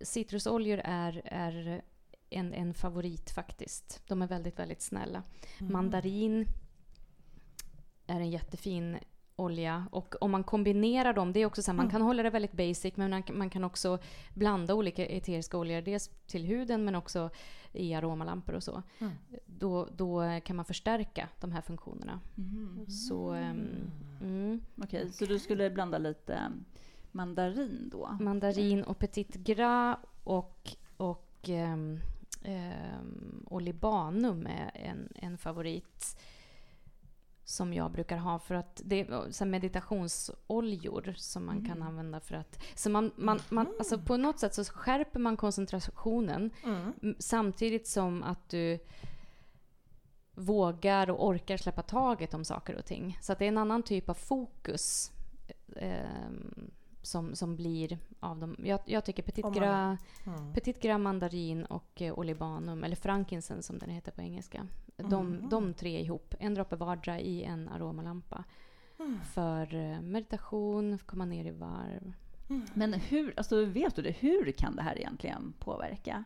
citrusoljor 0.00 0.80
är, 0.84 1.22
är 1.24 1.82
en, 2.30 2.52
en 2.52 2.74
favorit 2.74 3.30
faktiskt. 3.30 4.02
De 4.08 4.22
är 4.22 4.26
väldigt, 4.26 4.58
väldigt 4.58 4.82
snälla. 4.82 5.22
Mandarin 5.58 6.46
är 8.06 8.20
en 8.20 8.30
jättefin 8.30 8.96
olja. 9.36 9.86
Och 9.90 10.14
om 10.20 10.30
man 10.30 10.44
kombinerar 10.44 11.12
dem, 11.12 11.32
det 11.32 11.40
är 11.40 11.46
också 11.46 11.62
så 11.62 11.70
här, 11.70 11.76
man 11.76 11.90
kan 11.90 12.02
hålla 12.02 12.22
det 12.22 12.30
väldigt 12.30 12.52
basic 12.52 12.96
men 12.96 13.22
man, 13.32 13.50
kan- 13.50 13.64
också 13.64 13.98
blanda 14.34 14.74
olika 14.74 15.06
eteriska 15.06 15.58
oljor. 15.58 15.80
Dels 15.80 16.10
till 16.26 16.44
huden 16.44 16.84
men 16.84 16.94
också 16.94 17.30
i 17.72 17.94
aromalampor 17.94 18.54
och 18.54 18.62
så. 18.62 18.82
Mm. 18.98 19.12
Då, 19.46 19.88
då 19.96 20.40
kan 20.44 20.56
man 20.56 20.64
förstärka 20.64 21.28
de 21.40 21.52
här 21.52 21.60
funktionerna. 21.60 22.20
Mhm. 22.34 22.86
Så, 22.88 23.30
ehm, 23.30 23.90
mm. 24.20 24.60
Okej, 24.82 25.12
så 25.12 25.24
du 25.24 25.38
skulle 25.38 25.70
blanda 25.70 25.98
lite 25.98 26.34
ähm, 26.34 26.64
mandarin 27.12 27.88
då? 27.92 28.16
Mandarin 28.20 28.82
och 28.84 28.98
petit 28.98 29.34
gras 29.34 29.98
och, 30.24 30.70
och 30.96 31.48
ehm, 31.48 32.00
ehm, 32.42 33.46
olibanum 33.50 34.46
är 34.46 34.70
en, 34.74 35.08
en 35.14 35.38
favorit 35.38 36.16
som 37.46 37.74
jag 37.74 37.90
brukar 37.92 38.16
ha 38.16 38.38
för 38.38 38.54
att 38.54 38.80
det 38.84 39.00
är 39.00 39.30
så 39.30 39.44
meditationsoljor 39.44 41.14
som 41.16 41.46
man 41.46 41.64
kan 41.64 41.82
använda 41.82 42.20
för 42.20 42.34
att... 42.34 42.62
Så 42.74 42.90
man, 42.90 43.12
man, 43.16 43.40
man, 43.48 43.66
alltså 43.78 43.98
på 43.98 44.16
något 44.16 44.38
sätt 44.38 44.54
så 44.54 44.64
skärper 44.64 45.20
man 45.20 45.36
koncentrationen 45.36 46.50
Mm. 46.64 47.16
samtidigt 47.18 47.86
som 47.86 48.22
att 48.22 48.48
du 48.48 48.78
vågar 50.34 51.10
och 51.10 51.26
orkar 51.26 51.56
släppa 51.56 51.82
taget 51.82 52.34
om 52.34 52.44
saker 52.44 52.74
och 52.74 52.84
ting. 52.84 53.18
Så 53.22 53.34
det 53.34 53.44
är 53.44 53.48
en 53.48 53.58
annan 53.58 53.82
typ 53.82 54.08
av 54.08 54.14
fokus 54.14 55.12
ehm, 55.76 56.70
som, 57.06 57.34
som 57.34 57.56
blir 57.56 57.98
av 58.20 58.38
dem. 58.38 58.56
Jag, 58.64 58.80
jag 58.84 59.04
tycker 59.04 59.22
Petit 59.22 59.44
man- 59.44 59.52
Gras, 59.54 59.98
Mm. 60.26 60.52
Petit 60.52 60.82
Gras 60.82 60.98
mandarin 61.00 61.64
och 61.64 62.02
eh, 62.02 62.18
olibanum, 62.18 62.84
eller 62.84 62.96
frankincense 62.96 63.62
som 63.66 63.78
den 63.78 63.90
heter 63.90 64.12
på 64.12 64.20
engelska. 64.22 64.66
De, 64.96 65.26
Mhm. 65.30 65.48
de 65.48 65.74
tre 65.74 66.00
ihop, 66.00 66.34
en 66.40 66.54
droppe 66.54 66.76
vardera 66.76 67.20
i 67.20 67.42
en 67.44 67.68
aromalampa. 67.68 68.44
Mm. 68.98 69.18
För 69.34 69.74
eh, 69.74 70.00
meditation, 70.00 70.98
komma 71.06 71.24
ner 71.24 71.44
i 71.44 71.50
varv. 71.50 72.12
Men 72.74 72.92
hur, 72.94 73.34
alltså 73.36 73.64
vet 73.64 73.96
du 73.96 74.02
det, 74.02 74.10
hur 74.10 74.52
kan 74.52 74.76
det 74.76 74.82
här 74.82 74.98
egentligen 74.98 75.54
påverka? 75.58 76.24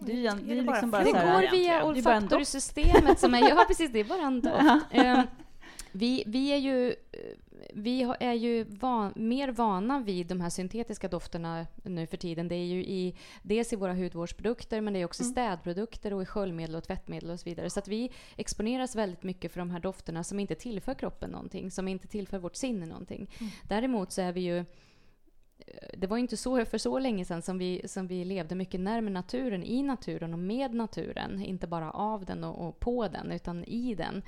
Det 0.00 0.26
är, 0.26 0.32
Mm. 0.32 0.44
Är 0.44 0.48
det 0.48 0.52
är 0.52 0.56
det 0.56 0.62
bara 0.62 0.72
liksom 0.74 0.90
bara 0.90 1.04
Det 1.04 1.10
så 1.10 1.16
här, 1.16 1.42
går 1.42 1.50
via 1.50 1.72
Det 1.72 1.78
är 1.78 1.80
bara 2.02 2.16
olfaktorsystemet 2.16 3.18
som 3.18 3.34
är... 3.34 3.48
Ja, 3.48 3.64
precis. 3.68 3.92
Det 3.92 3.98
är 3.98 4.04
bara 4.04 4.22
en 4.22 4.40
doft. 4.40 4.84
Vi, 5.98 6.22
vi 6.26 6.52
är 6.52 6.56
ju, 6.56 6.94
vi 7.74 8.02
är 8.20 8.32
ju 8.32 8.64
van, 8.64 9.12
mer 9.16 9.48
vana 9.48 10.00
vid 10.00 10.26
de 10.26 10.40
här 10.40 10.50
syntetiska 10.50 11.08
dofterna 11.08 11.66
nu 11.82 12.06
för 12.06 12.16
tiden. 12.16 12.48
Det 12.48 12.54
är 12.54 12.64
ju 12.64 12.84
i, 12.84 13.14
dels 13.42 13.72
i 13.72 13.76
våra 13.76 13.94
hudvårdsprodukter 13.94 14.80
men 14.80 14.92
det 14.92 15.00
är 15.00 15.04
också 15.04 15.22
i 15.22 15.26
städprodukter 15.26 16.14
och 16.14 16.22
i 16.22 16.26
sköljmedel 16.26 16.76
och 16.76 16.84
tvättmedel 16.84 17.30
och 17.30 17.40
så 17.40 17.44
vidare. 17.44 17.70
Så 17.70 17.78
att 17.78 17.88
vi 17.88 18.10
exponeras 18.36 18.96
väldigt 18.96 19.22
mycket 19.22 19.52
för 19.52 19.60
de 19.60 19.70
här 19.70 19.80
dofterna 19.80 20.24
som 20.24 20.40
inte 20.40 20.54
tillför 20.54 20.94
kroppen 20.94 21.30
någonting, 21.30 21.70
som 21.70 21.88
inte 21.88 22.08
tillför 22.08 22.38
vårt 22.38 22.56
sinne 22.56 22.86
någonting. 22.86 23.30
Däremot 23.62 24.12
så 24.12 24.22
är 24.22 24.32
vi 24.32 24.40
ju 24.40 24.64
det 25.96 26.06
var 26.06 26.18
inte 26.18 26.36
så 26.36 26.64
för 26.64 26.78
så 26.78 26.98
länge 26.98 27.24
sedan 27.24 27.42
som 27.42 27.58
vi, 27.58 27.82
som 27.88 28.06
vi 28.06 28.24
levde 28.24 28.54
mycket 28.54 28.80
närmare 28.80 29.12
naturen, 29.12 29.64
i 29.64 29.82
naturen 29.82 30.32
och 30.32 30.38
med 30.38 30.74
naturen. 30.74 31.42
Inte 31.42 31.66
bara 31.66 31.90
av 31.90 32.24
den 32.24 32.44
och, 32.44 32.68
och 32.68 32.80
på 32.80 33.08
den, 33.08 33.32
utan 33.32 33.64
i 33.64 33.94
den 33.94 34.22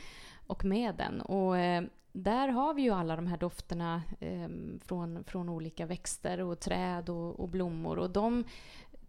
och 0.50 0.64
med 0.64 0.94
den. 0.94 1.20
Och 1.20 1.58
eh, 1.58 1.84
där 2.12 2.48
har 2.48 2.74
vi 2.74 2.82
ju 2.82 2.90
alla 2.90 3.16
de 3.16 3.26
här 3.26 3.36
dofterna 3.36 4.02
eh, 4.20 4.48
från, 4.84 5.24
från 5.24 5.48
olika 5.48 5.86
växter 5.86 6.40
och 6.40 6.60
träd 6.60 7.08
och, 7.08 7.40
och 7.40 7.48
blommor. 7.48 7.98
Och 7.98 8.10
de, 8.10 8.44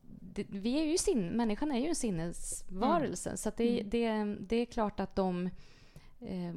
det, 0.01 0.45
vi 0.49 0.79
är 0.79 0.83
ju 0.83 0.97
sin, 0.97 1.27
människan 1.27 1.71
är 1.71 1.79
ju 1.79 1.87
en 1.87 1.95
sinnesvarelse, 1.95 3.37
så 3.37 3.49
att 3.49 3.57
det, 3.57 3.83
det, 3.85 4.35
det 4.39 4.55
är 4.55 4.65
klart 4.65 4.99
att 4.99 5.15
de 5.15 5.49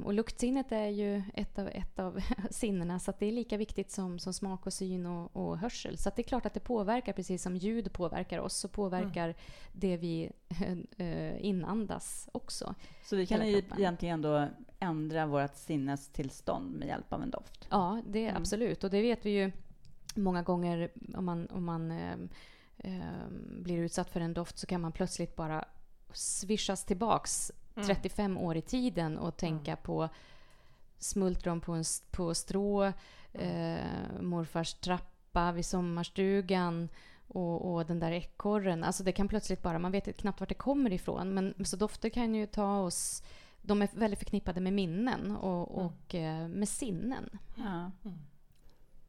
Och 0.03 0.13
luktsinnet 0.13 0.71
är 0.71 0.87
ju 0.87 1.23
ett 1.33 1.59
av, 1.59 1.67
ett 1.67 1.99
av 1.99 2.19
sinnena 2.49 2.99
så 2.99 3.13
det 3.19 3.25
är 3.25 3.31
lika 3.31 3.57
viktigt 3.57 3.91
som, 3.91 4.19
som 4.19 4.33
smak 4.33 4.65
och 4.65 4.73
syn 4.73 5.05
och, 5.05 5.35
och 5.35 5.57
hörsel. 5.57 5.97
Så 5.97 6.11
det 6.15 6.21
är 6.21 6.23
klart 6.23 6.45
att 6.45 6.53
det 6.53 6.59
påverkar, 6.59 7.13
precis 7.13 7.43
som 7.43 7.55
ljud 7.55 7.93
påverkar 7.93 8.39
oss, 8.39 8.55
så 8.55 8.67
påverkar 8.67 9.35
det 9.73 9.97
vi 9.97 10.31
eh, 10.97 11.45
inandas 11.45 12.29
också. 12.31 12.75
Så 13.03 13.15
vi 13.15 13.25
kan 13.25 13.47
ju 13.47 13.57
egentligen 13.77 14.21
då 14.21 14.47
ändra 14.79 15.25
vårt 15.25 15.55
sinnestillstånd 15.55 16.75
med 16.75 16.87
hjälp 16.87 17.13
av 17.13 17.21
en 17.23 17.29
doft? 17.31 17.67
Ja, 17.69 18.01
det 18.07 18.19
är 18.25 18.29
Mm. 18.29 18.41
absolut. 18.41 18.83
Och 18.83 18.89
det 18.89 19.01
vet 19.01 19.25
vi 19.25 19.29
ju 19.29 19.51
många 20.15 20.43
gånger 20.43 20.91
om 21.15 21.25
man, 21.25 21.47
om 21.47 21.65
man 21.65 21.91
eh, 21.91 22.15
eh, 22.77 23.27
blir 23.61 23.77
utsatt 23.77 24.09
för 24.09 24.19
en 24.19 24.33
doft 24.33 24.57
så 24.57 24.67
kan 24.67 24.81
man 24.81 24.91
plötsligt 24.91 25.35
bara 25.35 25.65
swishas 26.13 26.85
tillbaks 26.85 27.51
35 27.83 28.37
år 28.37 28.57
i 28.57 28.61
tiden 28.61 29.17
och 29.17 29.37
tänka 29.37 29.75
på 29.75 30.09
smultron 30.99 31.61
på, 31.61 31.71
en, 31.71 31.83
på 32.11 32.35
strå, 32.35 32.85
eh, 33.33 33.85
morfars 34.21 34.73
trappa 34.73 35.51
vid 35.51 35.65
sommarstugan 35.65 36.89
och, 37.27 37.73
och 37.73 37.85
den 37.85 37.99
där 37.99 38.11
ekorren. 38.11 38.83
Alltså 38.83 39.03
det 39.03 39.11
kan 39.11 39.27
plötsligt 39.27 39.61
bara, 39.61 39.79
man 39.79 39.91
vet 39.91 40.17
knappt 40.17 40.39
vart 40.39 40.49
det 40.49 40.55
kommer 40.55 40.93
ifrån. 40.93 41.33
Men 41.33 41.65
så 41.65 41.75
dofter 41.75 42.09
kan 42.09 42.35
ju 42.35 42.45
ta 42.45 42.79
oss, 42.79 43.23
de 43.61 43.81
är 43.81 43.89
väldigt 43.93 44.19
förknippade 44.19 44.61
med 44.61 44.73
minnen 44.73 45.35
och, 45.35 45.85
och 45.85 46.15
eh, 46.15 46.47
med 46.47 46.69
sinnen. 46.69 47.29
Ja. 47.55 47.91
Mm. 48.05 48.17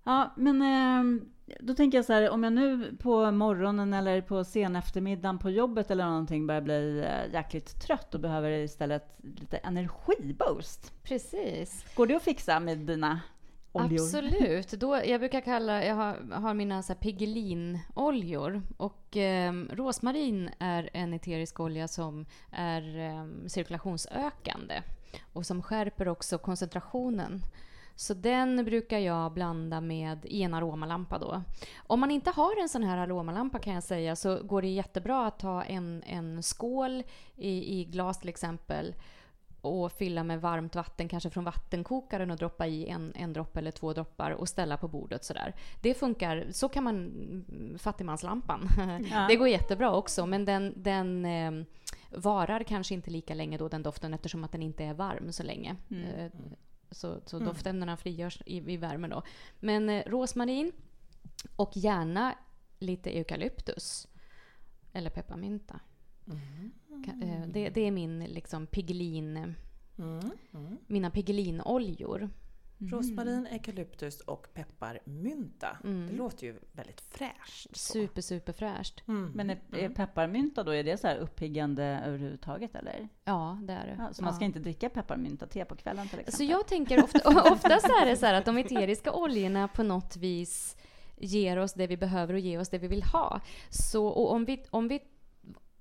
Ja, 0.05 0.33
men 0.37 0.63
ehm, 0.63 1.33
då 1.61 1.75
tänker 1.75 1.99
jag 1.99 2.05
så 2.05 2.13
här, 2.13 2.31
om 2.31 2.45
jag 2.45 2.53
nu 2.53 2.97
på 3.03 3.31
morgonen 3.31 3.95
eller 3.95 4.21
på 4.21 4.45
sen 4.45 4.77
eftermiddagen 4.77 5.39
på 5.39 5.51
jobbet 5.51 5.91
eller 5.91 6.07
någonting 6.07 6.47
börjar 6.47 6.61
bli 6.61 6.99
eh, 6.99 7.33
jäkligt 7.35 7.81
trött 7.81 8.15
och 8.15 8.21
behöver 8.21 8.51
istället 8.51 9.19
lite 9.23 9.57
energiboost. 9.57 10.93
Precis. 11.03 11.85
Går 11.95 12.07
det 12.07 12.17
att 12.17 12.23
fixa 12.23 12.61
med 12.61 12.79
dina 12.79 13.21
oljor? 13.73 14.05
Absolut. 14.05 14.71
Då, 14.81 15.01
jag 15.05 15.21
brukar 15.21 15.41
kalla, 15.41 15.85
jag 15.85 15.95
har, 15.95 16.35
har 16.35 16.55
mina 16.55 16.83
så 16.83 16.93
här 16.93 17.01
Piggelin-oljor 17.01 18.63
och 18.77 19.17
eh, 19.17 19.53
rosmarin 19.53 20.51
är 20.59 20.91
en 20.93 21.15
eterisk 21.15 21.61
olja 21.61 21.89
som 21.89 22.27
är 22.53 22.99
eh, 22.99 23.49
cirkulationsökande 23.49 24.83
och 25.33 25.47
som 25.47 25.63
skärper 25.63 26.09
också 26.09 26.39
koncentrationen. 26.39 27.43
Så 27.97 28.15
den 28.15 28.65
brukar 28.65 28.99
jag 28.99 29.33
blanda 29.33 29.81
med 29.81 30.25
i 30.25 30.43
en 30.43 30.55
aromalampa 30.55 31.19
då. 31.19 31.43
Om 31.77 32.01
man 32.01 32.11
inte 32.11 32.31
har 32.31 32.61
en 32.61 32.69
sån 32.69 32.83
här 32.83 32.99
aromalampa 32.99 33.59
kan 33.59 33.75
jag 33.75 33.83
säga 33.83 34.17
så 34.17 34.43
går 34.43 34.63
det 34.63 34.69
jättebra 34.69 35.27
att 35.27 35.39
ta 35.39 35.63
en, 35.63 36.03
en 36.07 36.43
skål 36.43 37.03
i, 37.37 37.81
i 37.81 37.85
glas 37.85 38.21
till 38.21 38.29
exempel 38.29 38.95
och 39.61 39.93
fylla 39.93 40.25
med 40.25 40.41
varmt 40.41 40.75
vatten, 40.75 41.09
kanske 41.09 41.31
från 41.31 41.45
vattenkokaren 41.45 42.31
och 42.31 42.37
droppa 42.37 42.67
i 42.67 42.89
en, 42.89 43.13
en 43.15 43.33
droppe 43.33 43.59
eller 43.59 43.71
två 43.71 43.93
droppar 43.93 44.31
och 44.31 44.49
ställa 44.49 44.77
på 44.77 44.89
bordet 44.89 45.25
sådär. 45.25 45.55
Det 45.81 45.95
funkar, 45.95 46.47
så 46.51 46.69
kan 46.69 46.85
man, 46.85 47.13
fattigmanslampan. 47.79 48.69
Ja. 49.11 49.27
Det 49.29 49.37
går 49.37 49.49
jättebra 49.49 49.95
också 49.95 50.27
men 50.27 50.45
den, 50.45 50.73
den 50.77 51.25
eh, 51.25 51.67
varar 52.11 52.63
kanske 52.63 52.95
inte 52.95 53.11
lika 53.11 53.35
länge 53.35 53.59
då 53.59 53.69
den 53.69 53.83
doften 53.83 54.15
eftersom 54.15 54.45
att 54.45 54.53
den 54.53 54.63
inte 54.63 54.85
är 54.85 54.95
varm 54.95 55.33
så 55.33 55.43
länge. 55.43 55.77
Mm. 55.91 56.05
Eh, 56.05 56.31
Så, 56.91 57.21
så 57.27 57.39
doftämnena 57.39 57.97
frigörs 57.97 58.43
i, 58.47 58.73
i 58.73 58.77
värmen 58.77 59.11
då. 59.11 59.23
Men 59.61 59.89
eh, 59.91 60.03
rosmarin 60.07 60.73
och 61.57 61.77
gärna 61.77 62.35
lite 62.79 63.11
eukalyptus. 63.19 64.09
Eller 64.93 65.11
pepparmynta. 65.11 65.81
Ka- 66.89 67.23
eh, 67.23 67.47
Det, 67.49 67.69
det 67.69 67.81
är 67.81 67.91
min 67.91 68.25
liksom 68.25 68.67
pigelin, 68.67 69.55
Mm. 69.99 70.21
Mm. 70.55 70.79
mina 70.87 71.11
piggelinoljor. 72.79 72.99
Rosmarin, 73.03 73.47
eukalyptus 73.47 74.21
och 74.21 74.47
pepparmynta. 74.55 75.77
Mm. 75.85 76.07
Det 76.07 76.13
låter 76.17 76.47
ju 76.47 76.59
väldigt 76.73 77.01
fräscht. 77.01 77.77
så. 77.77 77.93
Super, 77.93 78.21
super 78.23 78.53
fräscht. 78.53 79.03
Mm. 79.09 79.33
Men 79.35 79.51
är, 79.51 79.59
är 79.73 79.89
pepparmynta 79.89 80.63
då, 80.63 80.75
är 80.75 80.85
det 80.85 80.97
så 80.97 81.07
här 81.07 81.17
uppiggande 81.17 81.85
överhuvudtaget 82.07 82.75
eller? 82.75 83.09
Ja, 83.25 83.59
det 83.63 83.73
är 83.73 83.87
det. 83.87 83.97
Ja, 83.99 84.13
så 84.13 84.25
man 84.25 84.35
ska 84.35 84.43
Ja. 84.45 84.47
inte 84.47 84.59
dricka 84.59 84.89
pepparmynta-te 84.91 85.65
på 85.65 85.77
kvällen 85.77 86.09
till 86.09 86.19
exempel? 86.19 86.35
Så 86.35 86.45
jag 86.53 86.67
tänker 86.67 87.05
ofta, 87.05 87.19
oftast 87.53 87.85
är 87.85 88.07
det 88.07 88.17
så 88.17 88.27
här 88.27 88.35
att 88.35 88.45
de 88.45 88.59
eteriska 88.59 89.13
oljorna 89.13 89.69
på 89.69 89.83
något 89.83 90.17
vis 90.17 90.77
ger 91.19 91.57
oss 91.59 91.75
det 91.75 91.87
vi 91.87 91.97
behöver 91.97 92.35
och 92.35 92.41
ger 92.41 92.61
oss 92.61 92.69
det 92.69 92.79
vi 92.79 92.89
vill 92.89 93.03
ha. 93.03 93.41
Så, 93.71 94.07
och 94.07 94.33
om 94.33 94.45
vi, 94.45 94.65
om 94.71 94.89
vi 94.89 95.01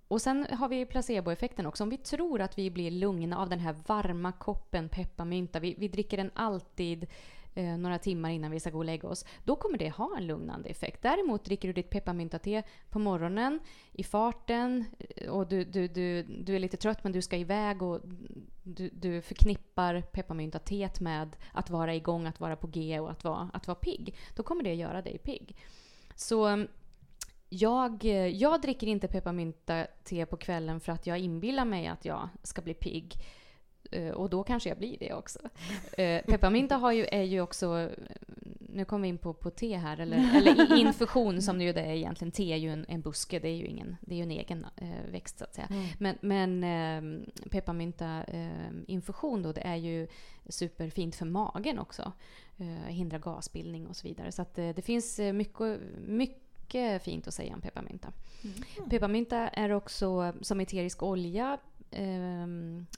och 0.07 0.21
sen 0.21 0.47
har 0.51 0.69
vi 0.69 0.85
placeboeffekten 0.85 1.65
också. 1.65 1.83
Om 1.83 1.89
vi 1.89 1.97
tror 1.97 2.41
att 2.41 2.57
vi 2.57 2.71
blir 2.71 2.91
lugna 2.91 3.37
av 3.37 3.49
den 3.49 3.59
här 3.59 3.75
varma 3.87 4.31
koppen 4.31 4.89
pepparmynta, 4.89 5.59
vi, 5.59 5.75
vi 5.77 5.87
dricker 5.87 6.17
den 6.17 6.31
alltid 6.33 7.07
eh, 7.55 7.77
några 7.77 7.99
timmar 7.99 8.29
innan 8.29 8.51
vi 8.51 8.59
ska 8.59 8.69
gå 8.69 8.77
och 8.77 8.85
lägga 8.85 9.09
oss, 9.09 9.25
då 9.43 9.55
kommer 9.55 9.77
det 9.77 9.89
ha 9.89 10.17
en 10.17 10.27
lugnande 10.27 10.69
effekt. 10.69 11.01
Däremot 11.01 11.45
dricker 11.45 11.67
du 11.67 11.73
ditt 11.73 11.89
pepparmyntate 11.89 12.63
på 12.89 12.99
morgonen, 12.99 13.59
i 13.91 14.03
farten, 14.03 14.85
eh, 14.99 15.29
och 15.29 15.47
du, 15.47 15.63
du, 15.63 15.87
du, 15.87 16.23
du 16.23 16.55
är 16.55 16.59
lite 16.59 16.77
trött 16.77 17.03
men 17.03 17.11
du 17.11 17.21
ska 17.21 17.37
iväg 17.37 17.81
och 17.81 18.01
du, 18.63 18.89
du 18.89 19.21
förknippar 19.21 20.01
pepparmyntateet 20.01 20.99
med 20.99 21.35
att 21.51 21.69
vara 21.69 21.95
igång, 21.95 22.25
att 22.25 22.39
vara 22.39 22.55
på 22.55 22.67
G 22.67 22.99
och 22.99 23.11
att 23.11 23.23
vara, 23.23 23.49
att 23.53 23.67
vara 23.67 23.75
pigg. 23.75 24.15
Då 24.35 24.43
kommer 24.43 24.63
det 24.63 24.73
göra 24.73 25.01
dig 25.01 25.17
pigg. 25.17 25.55
Så 26.15 26.65
jag, 27.49 28.05
eh, 28.05 28.27
jag 28.27 28.61
dricker 28.61 28.87
inte 28.87 29.07
pepparmynta-te 29.07 30.25
på 30.25 30.37
kvällen 30.37 30.79
för 30.79 30.91
att 30.91 31.07
jag 31.07 31.19
inbillar 31.19 31.65
mig 31.65 31.87
att 31.87 32.05
jag 32.05 32.29
ska 32.43 32.61
bli 32.61 32.73
pigg. 32.73 33.15
Eh, 33.91 34.09
Och 34.09 34.29
då 34.29 34.43
kanske 34.43 34.69
jag 34.69 34.77
blir 34.77 34.97
det 34.99 35.13
också. 35.13 35.39
Eh, 35.97 36.21
Pepparmynta 36.25 36.75
har 36.75 36.91
ju, 36.91 37.05
är 37.05 37.21
ju 37.23 37.41
också, 37.41 37.89
nu 38.59 38.85
kommer 38.85 39.01
vi 39.03 39.09
in 39.09 39.17
på, 39.17 39.33
på 39.33 39.49
te 39.49 39.77
här, 39.77 39.99
eller, 39.99 40.37
eller 40.37 40.77
infusion 40.79 41.41
som 41.41 41.61
ju 41.61 41.73
det 41.73 41.81
är 41.81 41.93
egentligen. 41.93 42.31
Te 42.31 42.53
är 42.53 42.57
ju 42.57 42.69
en, 42.69 42.85
en 42.87 43.01
buske, 43.01 43.39
det 43.39 43.47
är 43.47 43.55
ju, 43.55 43.65
ingen, 43.65 43.95
det 44.01 44.13
är 44.13 44.17
ju 44.17 44.23
en 44.23 44.31
egen 44.31 44.65
växt 45.11 45.37
så 45.37 45.43
att 45.43 45.55
säga. 45.55 45.67
Mm. 45.71 45.85
Men, 45.99 46.17
men 46.21 46.63
eh, 46.63 47.49
pepparmynta 47.49 48.23
eh, 48.23 48.71
infusion 48.87 49.41
då, 49.41 49.51
det 49.51 49.61
är 49.61 49.75
ju 49.75 50.07
superfint 50.49 51.15
för 51.15 51.25
magen 51.25 51.79
också. 51.79 52.11
Hindrar 52.87 53.19
gasbildning 53.19 53.87
och 53.87 53.95
så 53.95 54.07
vidare. 54.07 54.31
Så 54.31 54.41
att, 54.41 54.55
det 54.55 54.85
finns 54.85 55.19
eh, 55.19 55.33
mycket, 55.33 55.79
mycket 56.65 57.03
fint 57.03 57.27
att 57.27 57.33
säga 57.33 57.53
om 57.53 57.61
pepparmynta. 57.61 58.13
Mm. 58.43 58.89
Pepparmynta 58.89 59.37
är 59.37 59.71
också 59.71 60.33
som 60.41 60.59
eterisk 60.59 61.03
olja 61.03 61.57
eh, 61.91 62.47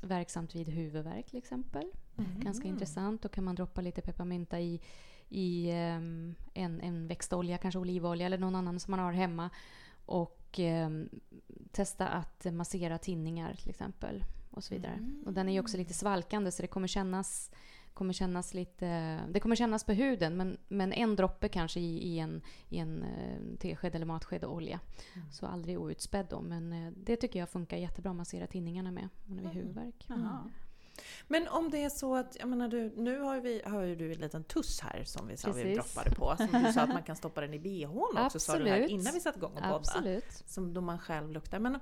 verksamt 0.01 0.55
vid 0.55 0.69
huvudvärk 0.69 1.25
till 1.29 1.37
exempel. 1.37 1.91
Mm. 2.17 2.39
Ganska 2.39 2.67
intressant. 2.67 3.21
Då 3.21 3.29
kan 3.29 3.43
man 3.43 3.55
droppa 3.55 3.81
lite 3.81 4.01
pepparmynta 4.01 4.59
i, 4.59 4.81
i 5.29 5.71
ehm, 5.71 6.35
en, 6.53 6.81
en 6.81 7.07
växtolja, 7.07 7.57
kanske 7.57 7.79
olivolja 7.79 8.25
eller 8.25 8.37
någon 8.37 8.55
annan 8.55 8.79
som 8.79 8.91
man 8.91 8.99
har 8.99 9.11
hemma. 9.11 9.49
Och 10.05 10.59
ehm, 10.59 11.09
testa 11.71 12.07
att 12.07 12.45
massera 12.53 12.97
tinningar 12.97 13.53
till 13.53 13.69
exempel. 13.69 14.23
Och 14.51 14.63
så 14.63 14.73
vidare. 14.73 14.99
Och 15.25 15.33
den 15.33 15.49
är 15.49 15.53
ju 15.53 15.59
också 15.59 15.77
lite 15.77 15.93
svalkande 15.93 16.51
så 16.51 16.61
det 16.61 16.67
kommer 16.67 16.87
kännas, 16.87 17.51
kommer 17.97 18.13
kännas 18.13 18.53
lite... 18.53 19.19
Det 19.29 19.39
kommer 19.39 19.55
kännas 19.55 19.83
på 19.83 19.93
huden 19.93 20.37
men, 20.37 20.57
men 20.67 20.93
en 20.93 21.15
droppe 21.15 21.49
kanske 21.49 21.79
i, 21.79 21.97
i 21.97 22.19
en, 22.19 22.41
i 22.69 22.77
en 22.77 23.03
eh, 23.03 23.57
tesked 23.59 23.95
eller 23.95 24.05
matsked 24.05 24.45
olja. 24.45 24.79
Så 25.31 25.45
aldrig 25.45 25.79
outspädd 25.79 26.27
då. 26.29 26.41
Men 26.41 26.73
eh, 26.73 26.91
det 26.95 27.15
tycker 27.15 27.39
jag 27.39 27.49
funkar 27.49 27.77
jättebra 27.77 28.09
att 28.09 28.17
massera 28.17 28.47
tinningarna 28.47 28.91
med. 28.91 29.09
Om 29.27 29.35
man 29.35 29.39
är 29.39 29.43
vid 29.43 29.51
huvudvärk. 29.51 30.05
Jaha. 30.07 30.49
Men 31.27 31.47
om 31.47 31.71
det 31.71 31.83
är 31.83 31.89
så 31.89 32.15
att, 32.15 32.37
jag 32.39 32.49
menar 32.49 32.67
du, 32.67 32.93
nu 32.95 33.19
har, 33.19 33.39
vi, 33.39 33.61
har 33.65 33.81
ju 33.81 33.95
du 33.95 34.11
en 34.11 34.19
liten 34.19 34.43
tuss 34.43 34.79
här 34.81 35.03
som 35.03 35.27
vi 35.27 35.37
sa 35.37 35.51
vi 35.51 35.75
droppade 35.75 36.15
på. 36.15 36.35
Som 36.37 36.63
du 36.63 36.73
sa 36.73 36.81
att 36.81 36.89
man 36.89 37.03
kan 37.03 37.15
stoppa 37.15 37.41
den 37.41 37.53
i 37.53 37.59
bhn 37.59 38.17
också 38.17 38.39
sa 38.39 38.57
du 38.57 38.69
här 38.69 38.81
Absolut. 38.81 38.91
innan 39.01 39.13
vi 39.13 39.19
satte 39.19 39.37
igång 39.37 39.51
och 39.51 39.61
podda. 39.61 39.75
Absolut. 39.75 40.43
Som 40.45 40.73
då 40.73 40.81
man 40.81 40.99
själv 40.99 41.31
luktar. 41.31 41.59
Men 41.59 41.79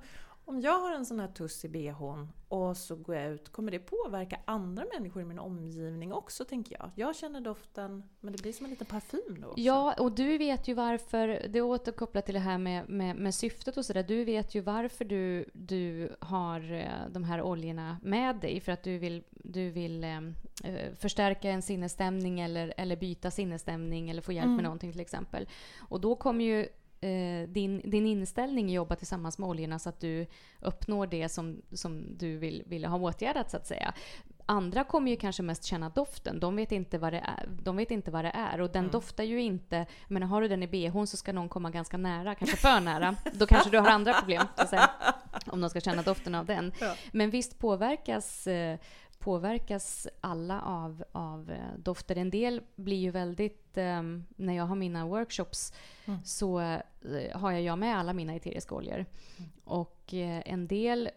om 0.48 0.60
jag 0.60 0.80
har 0.80 0.92
en 0.94 1.06
sån 1.06 1.20
här 1.20 1.28
tuss 1.28 1.64
i 1.64 1.68
bhn 1.68 2.32
och 2.48 2.76
så 2.76 2.96
går 2.96 3.14
jag 3.16 3.32
ut, 3.32 3.48
kommer 3.48 3.72
det 3.72 3.78
påverka 3.78 4.40
andra 4.44 4.84
människor 4.94 5.22
i 5.22 5.24
min 5.24 5.38
omgivning 5.38 6.12
också 6.12 6.44
tänker 6.44 6.76
jag? 6.80 6.90
Jag 6.94 7.16
känner 7.16 7.40
doften, 7.40 8.02
men 8.20 8.32
det 8.32 8.42
blir 8.42 8.52
som 8.52 8.66
en 8.66 8.70
liten 8.70 8.86
parfym 8.86 9.40
då 9.40 9.48
också. 9.48 9.60
Ja, 9.60 9.94
och 9.98 10.12
du 10.12 10.38
vet 10.38 10.68
ju 10.68 10.74
varför, 10.74 11.28
det 11.28 11.58
är 11.58 11.62
återkopplat 11.62 12.24
till 12.24 12.34
det 12.34 12.40
här 12.40 12.58
med, 12.58 12.88
med, 12.88 13.16
med 13.16 13.34
syftet 13.34 13.76
och 13.76 13.84
sådär. 13.86 14.02
Du 14.02 14.24
vet 14.24 14.54
ju 14.54 14.60
varför 14.60 15.04
du, 15.04 15.50
du 15.52 16.16
har 16.20 16.72
eh, 16.72 17.10
de 17.10 17.24
här 17.24 17.42
oljorna 17.42 17.98
med 18.02 18.36
dig. 18.36 18.60
För 18.60 18.72
att 18.72 18.82
du 18.82 18.98
vill, 18.98 19.22
du 19.30 19.70
vill 19.70 20.04
eh, 20.04 20.18
eh, 20.64 20.94
förstärka 20.94 21.50
en 21.50 21.62
sinnesstämning 21.62 22.40
eller, 22.40 22.74
eller 22.76 22.96
byta 22.96 23.30
sinnesstämning 23.30 24.10
eller 24.10 24.22
få 24.22 24.32
hjälp 24.32 24.44
Mm. 24.44 24.56
med 24.56 24.64
någonting 24.64 24.92
till 24.92 25.00
exempel. 25.00 25.48
Och 25.88 26.00
då 26.00 26.14
kommer 26.16 26.44
ju 26.44 26.68
eh, 27.06 27.48
din, 27.48 27.80
din 27.84 28.06
inställning 28.06 28.70
jobba 28.70 28.96
tillsammans 28.96 29.38
med 29.38 29.48
oljorna 29.48 29.78
så 29.78 29.88
att 29.88 30.00
du 30.00 30.26
uppnår 30.60 31.06
det 31.06 31.28
som, 31.28 31.62
som 31.72 32.16
du 32.18 32.36
vill, 32.38 32.62
vill 32.66 32.84
ha 32.84 32.98
åtgärdat 32.98 33.50
så 33.50 33.56
att 33.56 33.66
säga. 33.66 33.94
Andra 34.48 34.84
kommer 34.84 35.10
ju 35.10 35.16
kanske 35.16 35.42
mest 35.42 35.64
känna 35.64 35.88
doften. 35.88 36.40
De 36.40 36.56
vet 36.56 36.72
inte 36.72 36.98
vad 36.98 37.12
det 37.12 37.18
är. 37.18 37.48
De 37.62 37.76
vet 37.76 37.90
inte 37.90 38.10
vad 38.10 38.24
det 38.24 38.30
är. 38.34 38.60
Och 38.60 38.70
den 38.70 38.84
Mm. 38.84 38.90
doftar 38.90 39.24
ju 39.24 39.40
inte... 39.42 39.86
Menar, 40.08 40.26
har 40.26 40.40
du 40.42 40.48
den 40.48 40.62
i 40.62 40.66
bhn 40.66 41.06
så 41.06 41.16
ska 41.16 41.32
någon 41.32 41.48
komma 41.48 41.70
ganska 41.70 41.96
nära, 41.96 42.34
kanske 42.34 42.56
för 42.56 42.80
nära. 42.80 43.16
Då 43.32 43.46
kanske 43.46 43.70
du 43.70 43.78
har 43.78 43.88
andra 43.88 44.12
problem, 44.14 44.42
så 44.56 44.62
att 44.62 44.68
säga, 44.68 44.90
om 45.46 45.60
de 45.60 45.70
ska 45.70 45.80
känna 45.80 46.02
doften 46.02 46.34
av 46.34 46.46
den. 46.46 46.72
Ja. 46.80 46.94
Men 47.12 47.30
visst 47.30 47.58
påverkas, 47.58 48.46
eh, 48.46 48.78
påverkas 49.18 50.08
alla 50.20 50.60
av, 50.60 51.04
av 51.12 51.50
eh, 51.50 51.78
dofter. 51.78 52.16
En 52.16 52.30
del 52.30 52.62
blir 52.76 52.96
ju 52.96 53.10
väldigt... 53.10 53.76
Eh, 53.76 54.02
när 54.36 54.52
jag 54.52 54.64
har 54.64 54.76
mina 54.76 55.06
workshops 55.06 55.72
Mm. 56.08 56.20
så 56.24 56.60
eh, 56.60 56.80
har 57.38 57.52
jag 57.52 57.78
med 57.78 57.98
alla 57.98 58.12
mina 58.12 58.34
eteriska 58.34 58.74
oljor. 58.74 59.06
Och 59.64 60.14
eh, 60.14 60.42
en 60.46 60.66
del 60.66 61.10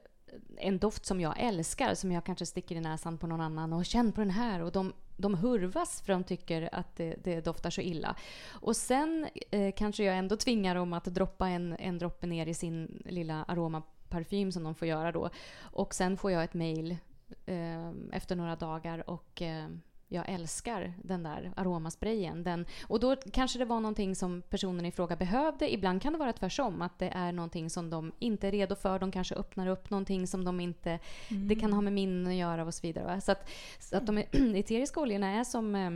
en 0.58 0.80
doft 0.80 1.06
som 1.06 1.22
jag 1.22 1.40
älskar, 1.40 1.94
som 1.94 2.12
jag 2.12 2.24
kanske 2.24 2.46
sticker 2.46 2.76
i 2.76 2.80
näsan 2.80 3.18
på 3.18 3.28
någon 3.28 3.42
annan 3.42 3.74
och 3.74 3.86
känn 3.86 4.12
på 4.12 4.22
den 4.22 4.30
här. 4.30 4.62
Och 4.62 4.72
de, 4.72 4.94
de 5.18 5.36
hurvas 5.36 6.02
för 6.02 6.14
de 6.14 6.24
tycker 6.24 6.70
att 6.72 6.96
det, 6.96 7.16
det 7.24 7.42
doftar 7.42 7.70
så 7.70 7.82
illa. 7.82 8.16
Och 8.50 8.76
sen 8.76 9.28
eh, 9.52 9.74
kanske 9.78 10.04
jag 10.04 10.18
ändå 10.18 10.38
tvingar 10.38 10.76
dem 10.76 10.94
att 10.94 11.06
droppa 11.06 11.48
en, 11.48 11.76
en 11.80 11.98
droppe 11.98 12.28
ner 12.28 12.46
i 12.46 12.54
sin 12.54 13.04
lilla 13.06 13.44
aromaparfym 13.44 14.52
som 14.52 14.64
de 14.64 14.76
får 14.76 14.88
göra 14.88 15.12
då. 15.12 15.30
Och 15.60 15.94
sen 15.94 16.18
får 16.18 16.32
jag 16.32 16.44
ett 16.44 16.54
mail 16.54 16.98
eh, 17.46 17.92
efter 18.12 18.36
några 18.36 18.56
dagar 18.56 19.10
och 19.10 19.42
eh, 19.42 19.68
jag 20.12 20.30
älskar 20.30 20.94
den 21.04 21.24
där 21.24 21.52
aromasprayen. 21.56 22.44
Den, 22.44 22.66
och 22.88 23.00
då 23.00 23.16
kanske 23.16 23.60
det 23.60 23.66
var 23.66 23.80
någonting 23.80 24.16
som 24.16 24.42
personen 24.42 24.86
i 24.86 24.92
fråga 24.92 25.16
behövde. 25.16 25.74
Ibland 25.74 26.02
kan 26.02 26.14
det 26.14 26.20
vara 26.20 26.34
tvärtom, 26.34 26.82
att 26.82 27.00
det 27.00 27.10
är 27.10 27.32
någonting 27.32 27.70
som 27.70 27.90
de 27.90 28.12
inte 28.20 28.48
är 28.48 28.52
redo 28.52 28.76
för. 28.76 29.00
De 29.00 29.12
kanske 29.12 29.36
öppnar 29.36 29.68
upp 29.68 29.90
någonting 29.90 30.28
som 30.28 30.44
de 30.46 30.60
inte... 30.60 31.00
Det 31.48 31.56
kan 31.56 31.74
ha 31.74 31.82
med 31.82 31.94
minnen 31.94 32.28
att 32.28 32.34
göra 32.34 32.66
och 32.66 32.74
så 32.74 32.82
vidare. 32.88 33.06
Va? 33.06 33.22
Så 33.22 33.32
att, 33.32 33.50
så 33.80 33.98
att 33.98 34.06
de 34.08 34.18
eteriska 34.56 35.00
oljorna 35.00 35.28
är 35.28 35.44
som... 35.44 35.76
eh, 35.76 35.92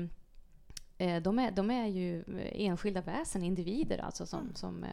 Eh, 0.97 1.21
de, 1.21 1.39
är, 1.39 1.51
de 1.51 1.71
är 1.71 1.87
ju 1.87 2.23
enskilda 2.51 3.01
väsen, 3.01 3.43
individer 3.43 3.97
alltså 3.97 4.25
som, 4.25 4.39
Mm. 4.39 4.55
som, 4.55 4.83
eh, 4.83 4.89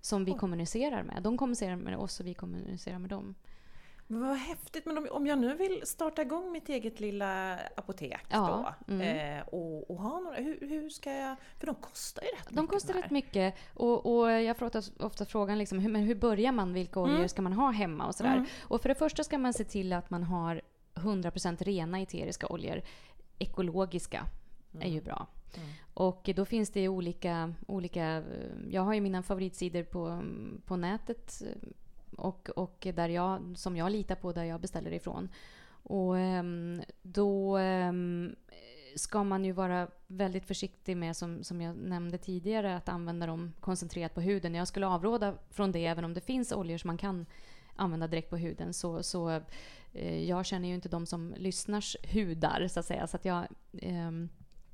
som 0.00 0.24
vi 0.24 0.32
Oj. 0.32 0.38
kommunicerar 0.38 1.02
med. 1.02 1.22
De 1.22 1.38
kommunicerar 1.38 1.76
med 1.76 1.96
oss 1.96 2.20
och 2.20 2.26
vi 2.26 2.34
kommunicerar 2.34 2.98
med 2.98 3.10
dem. 3.10 3.34
Men 4.06 4.20
vad 4.28 4.36
häftigt, 4.36 4.86
men 4.86 4.98
om, 4.98 5.08
om 5.10 5.26
jag 5.26 5.38
nu 5.38 5.54
vill 5.56 5.82
starta 5.86 6.22
igång 6.22 6.52
mitt 6.52 6.68
eget 6.68 7.00
lilla 7.00 7.58
apotek 7.76 8.20
Ja, 8.28 8.74
då 8.86 8.94
mm. 8.94 9.38
eh, 9.38 9.44
och, 9.48 9.90
och 9.90 9.96
ha 9.96 10.20
några, 10.20 10.36
hur, 10.36 10.68
hur 10.68 10.90
ska 10.90 11.12
jag, 11.12 11.36
för 11.58 11.66
de 11.66 11.74
kostar 11.74 12.22
ju 12.22 12.28
rätt 12.28 12.48
De 12.48 12.54
mycket. 12.60 12.70
kostar 12.70 12.94
här. 12.94 13.02
rätt 13.02 13.10
mycket 13.10 13.54
och, 13.74 14.06
och 14.18 14.30
jag 14.30 14.56
får 14.56 14.70
ofta, 15.00 15.24
frågan 15.24 15.58
liksom, 15.58 15.78
hur, 15.78 15.90
men 15.90 16.02
hur 16.02 16.14
börjar 16.14 16.52
man? 16.52 16.72
Vilka 16.72 17.00
oljor 17.00 17.16
Mm. 17.16 17.28
ska 17.28 17.42
man 17.42 17.52
ha 17.52 17.70
hemma 17.70 18.06
och 18.06 18.14
sådär. 18.14 18.32
Mm. 18.32 18.46
Och 18.62 18.80
för 18.82 18.88
det 18.88 18.94
första 18.94 19.24
ska 19.24 19.38
man 19.38 19.52
se 19.52 19.64
till 19.64 19.92
att 19.92 20.10
man 20.10 20.22
har 20.22 20.62
100% 20.94 21.64
rena 21.64 22.00
eteriska 22.00 22.46
oljor. 22.46 22.82
Ekologiska 23.38 24.26
är 24.80 24.88
ju 24.90 25.00
bra. 25.00 25.26
Mm. 25.56 25.68
Och 25.94 26.30
då 26.36 26.44
finns 26.44 26.70
det 26.70 26.88
olika, 26.88 27.54
olika... 27.66 28.04
eh, 28.16 28.22
Jag 28.70 28.82
har 28.82 28.94
ju 28.94 29.00
mina 29.00 29.22
favoritsidor 29.22 29.82
på, 29.82 30.22
på 30.66 30.76
nätet 30.76 31.42
eh, 31.46 31.68
och, 32.24 32.48
och 32.48 32.86
där 32.94 33.08
jag, 33.08 33.52
som 33.56 33.76
jag 33.76 33.92
litar 33.92 34.14
på, 34.14 34.32
där 34.32 34.44
jag 34.44 34.60
beställer 34.60 34.92
ifrån. 34.92 35.28
Och 35.68 36.18
ehm, 36.18 36.82
då 37.02 37.56
ehm, 37.56 38.36
ska 38.96 39.24
man 39.24 39.44
ju 39.44 39.52
vara 39.52 39.88
väldigt 40.06 40.46
försiktig 40.46 40.96
med, 40.96 41.16
som, 41.16 41.44
som 41.44 41.60
jag 41.60 41.76
nämnde 41.76 42.18
tidigare, 42.18 42.76
att 42.76 42.88
använda 42.88 43.26
dem 43.26 43.52
koncentrerat 43.60 44.14
på 44.14 44.20
huden. 44.20 44.54
Jag 44.54 44.68
skulle 44.68 44.86
avråda 44.86 45.34
från 45.50 45.72
det, 45.72 45.86
även 45.86 46.04
om 46.04 46.14
det 46.14 46.20
finns 46.20 46.52
oljor 46.52 46.78
som 46.78 46.88
man 46.88 46.98
kan 46.98 47.26
använda 47.76 48.06
direkt 48.06 48.30
på 48.30 48.36
huden. 48.36 48.74
Så, 48.74 49.02
så 49.02 49.40
eh, 49.92 50.24
jag 50.24 50.46
känner 50.46 50.68
ju 50.68 50.74
inte 50.74 50.88
de 50.88 51.06
som 51.06 51.34
lyssnars 51.36 51.96
hudar, 52.12 52.68
så 52.68 52.80
att 52.80 52.86
säga. 52.86 53.06
Så 53.06 53.16
att 53.16 53.24
jag... 53.24 53.46
Ehm, 53.82 54.28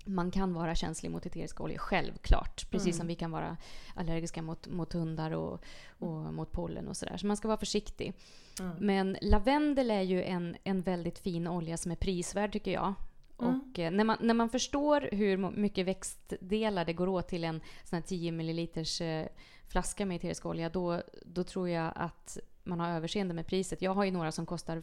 man 0.04 0.30
kan 0.30 0.54
vara 0.54 0.74
känslig 0.74 1.10
mot 1.10 1.26
eteriska 1.26 1.62
oljor, 1.62 1.78
självklart. 1.78 2.70
Precis 2.70 2.86
Mm. 2.86 2.98
som 2.98 3.06
vi 3.06 3.14
kan 3.14 3.30
vara 3.30 3.56
allergiska 3.94 4.42
mot, 4.42 4.68
mot 4.68 4.92
hundar 4.92 5.30
och, 5.30 5.64
och 5.98 6.34
mot 6.34 6.52
pollen 6.52 6.88
och 6.88 6.96
sådär. 6.96 7.16
Så 7.16 7.26
man 7.26 7.36
ska 7.36 7.48
vara 7.48 7.58
försiktig. 7.58 8.12
Mm. 8.60 8.76
Men 8.80 9.16
lavendel 9.22 9.90
är 9.90 10.02
ju 10.02 10.22
en, 10.22 10.56
en 10.64 10.82
väldigt 10.82 11.18
fin 11.18 11.46
olja 11.46 11.76
som 11.76 11.92
är 11.92 11.96
prisvärd 11.96 12.52
tycker 12.52 12.70
jag. 12.70 12.94
Mm. 13.40 13.60
Och 13.70 13.78
eh, 13.78 13.90
när 13.90 14.04
man, 14.04 14.16
när 14.20 14.34
man 14.34 14.48
förstår 14.48 15.08
hur 15.12 15.36
mycket 15.36 15.86
växtdelar 15.86 16.84
det 16.84 16.92
går 16.92 17.08
åt 17.08 17.28
till 17.28 17.44
en 17.44 17.60
sån 17.84 17.96
här 17.96 18.02
10 18.02 18.32
ml 18.32 18.58
eh, 19.00 19.26
flaska 19.68 20.06
med 20.06 20.16
eterisk 20.16 20.46
olja, 20.46 20.68
då, 20.68 21.02
då 21.22 21.44
tror 21.44 21.68
jag 21.68 21.92
att 21.94 22.38
man 22.64 22.80
har 22.80 22.88
överseende 22.90 23.34
med 23.34 23.46
priset. 23.46 23.82
Jag 23.82 23.94
har 23.94 24.04
ju 24.04 24.10
några 24.10 24.32
som 24.32 24.46
kostar 24.46 24.82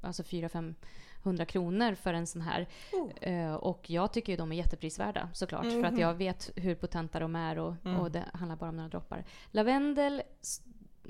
alltså 0.00 0.22
400-500 0.22 1.44
kronor 1.44 1.94
för 1.94 2.14
en 2.14 2.26
sån 2.26 2.42
här. 2.42 2.66
Oh. 2.92 3.28
Eh, 3.28 3.54
och 3.54 3.90
jag 3.90 4.12
tycker 4.12 4.32
ju 4.32 4.36
de 4.36 4.52
är 4.52 4.56
jätteprisvärda 4.56 5.28
såklart. 5.32 5.62
För 5.62 5.84
att 5.84 5.92
Mhm. 5.92 6.00
jag 6.00 6.14
vet 6.14 6.50
hur 6.56 6.74
potenta 6.74 7.18
de 7.20 7.36
är 7.36 7.58
och, 7.58 7.74
Mm. 7.84 8.00
och 8.00 8.10
det 8.10 8.24
handlar 8.34 8.56
bara 8.56 8.70
om 8.70 8.76
några 8.76 8.88
droppar. 8.88 9.24
Lavendel 9.50 10.22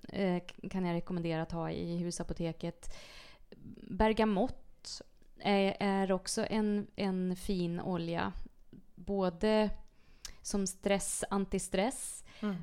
eh, 0.09 0.42
kan 0.70 0.85
jag 0.85 0.94
rekommendera 0.94 1.42
att 1.42 1.52
ha 1.52 1.70
i 1.70 1.96
husapoteket. 1.96 2.96
Bergamott 3.90 5.00
är, 5.38 5.76
är 5.81 6.12
också 6.12 6.46
en, 6.50 6.87
en 6.96 7.37
fin 7.37 7.81
olja. 7.81 8.33
Både 8.94 9.70
som 10.42 10.66
stress, 10.66 11.24
antistress 11.31 12.24
Mm. 12.40 12.57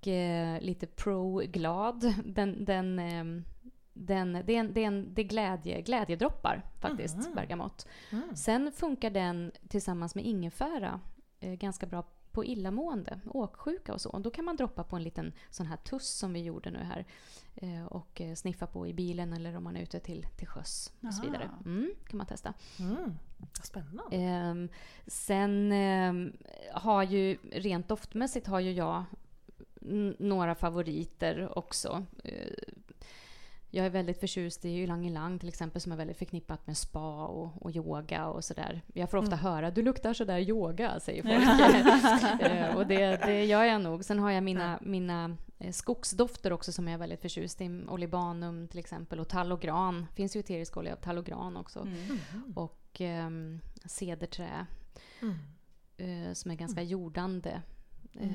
Och 0.00 0.08
eh, 0.08 0.60
lite 0.60 0.86
pro-glad. 0.86 2.14
Den, 2.24 2.64
den, 2.64 2.98
ehm, 2.98 3.44
den, 3.92 4.32
det, 4.32 4.54
är 4.56 4.60
en, 4.60 4.72
det, 4.74 4.80
är 4.82 4.86
en, 4.86 5.14
det 5.14 5.22
är 5.22 5.26
glädje, 5.26 5.80
glädjedroppar 5.80 6.62
faktiskt, 6.80 7.16
Mhm. 7.16 7.34
bergamott. 7.34 7.86
Mm. 8.12 8.36
Sen 8.36 8.72
funkar 8.72 9.10
den 9.10 9.52
tillsammans 9.68 10.14
med 10.14 10.24
ingefära 10.24 11.00
eh, 11.40 11.52
ganska 11.52 11.86
bra 11.86 12.04
på 12.32 12.44
illamående, 12.44 13.20
åksjuka 13.26 13.92
och 13.94 14.00
så. 14.00 14.18
Då 14.18 14.30
kan 14.30 14.44
man 14.44 14.56
droppa 14.56 14.84
på 14.84 14.96
en 14.96 15.02
liten 15.02 15.32
sån 15.50 15.66
här 15.66 15.76
tuss 15.76 16.08
som 16.08 16.32
vi 16.32 16.42
gjorde 16.42 16.70
nu 16.70 16.78
här 16.78 17.06
eh, 17.54 17.86
och 17.86 18.20
eh, 18.20 18.34
sniffa 18.34 18.66
på 18.66 18.86
i 18.86 18.94
bilen 18.94 19.32
eller 19.32 19.56
om 19.56 19.64
man 19.64 19.76
är 19.76 19.82
ute 19.82 20.00
till, 20.00 20.26
till 20.36 20.46
sjöss 20.48 20.92
och 21.06 21.14
så 21.14 21.22
vidare. 21.22 21.50
Mm, 21.64 21.90
kan 22.08 22.18
man 22.18 22.26
testa. 22.26 22.54
Mm. 22.78 23.14
Spännande. 23.62 24.16
Ehm, 24.16 24.68
sen 25.06 25.72
ehm, 25.72 26.32
har 26.72 27.02
ju, 27.02 27.38
rent 27.52 27.88
doftmässigt 27.88 28.46
har 28.46 28.60
ju 28.60 28.72
jag 28.72 29.04
några 30.18 30.54
favoriter 30.54 31.58
också. 31.58 32.04
Eh, 32.24 32.52
jag 33.72 33.86
är 33.86 33.90
väldigt 33.90 34.20
förtjust 34.20 34.64
i 34.64 34.68
ylang 34.68 35.06
ylang 35.06 35.38
till 35.38 35.48
exempel 35.48 35.80
som 35.80 35.92
är 35.92 35.96
väldigt 35.96 36.16
förknippat 36.18 36.66
med 36.66 36.76
spa 36.76 37.26
och, 37.26 37.62
och 37.62 37.76
yoga 37.76 38.26
och 38.26 38.44
sådär. 38.44 38.82
Jag 38.94 39.10
får 39.10 39.18
ofta 39.18 39.32
Mm. 39.36 39.44
höra 39.44 39.70
du 39.70 39.82
luktar 39.82 40.14
sådär 40.14 40.38
yoga, 40.38 41.00
säger 41.00 41.22
folk. 41.22 42.40
Eh, 42.50 42.76
och 42.76 42.86
det, 42.86 43.16
det 43.26 43.44
gör 43.44 43.64
jag 43.64 43.80
nog. 43.80 44.04
Sen 44.04 44.18
har 44.18 44.30
jag 44.30 44.42
mina, 44.44 44.78
mina 44.82 45.36
eh, 45.58 45.72
skogsdofter 45.72 46.52
också 46.52 46.72
som 46.72 46.86
jag 46.88 46.94
är 46.94 46.98
väldigt 46.98 47.20
förtjust 47.22 47.60
i. 47.60 47.84
Olibanum 47.88 48.68
till 48.68 48.78
exempel 48.78 49.20
och 49.20 49.28
tall 49.28 49.52
och 49.52 49.60
gran. 49.60 50.06
finns 50.14 50.36
ju 50.36 50.40
eterisk 50.40 50.76
olja 50.76 50.92
av 50.92 50.96
tall 50.96 51.18
och 51.18 51.24
gran 51.26 51.56
också. 51.56 51.80
Mm. 51.80 51.98
Mm. 52.32 52.52
Och 52.56 53.00
um, 53.00 53.60
cederträ 53.84 54.66
Mm. 55.22 55.34
eh, 56.28 56.32
som 56.32 56.50
är 56.50 56.54
ganska 56.54 56.82
jordande 56.82 57.62
eh, 58.14 58.28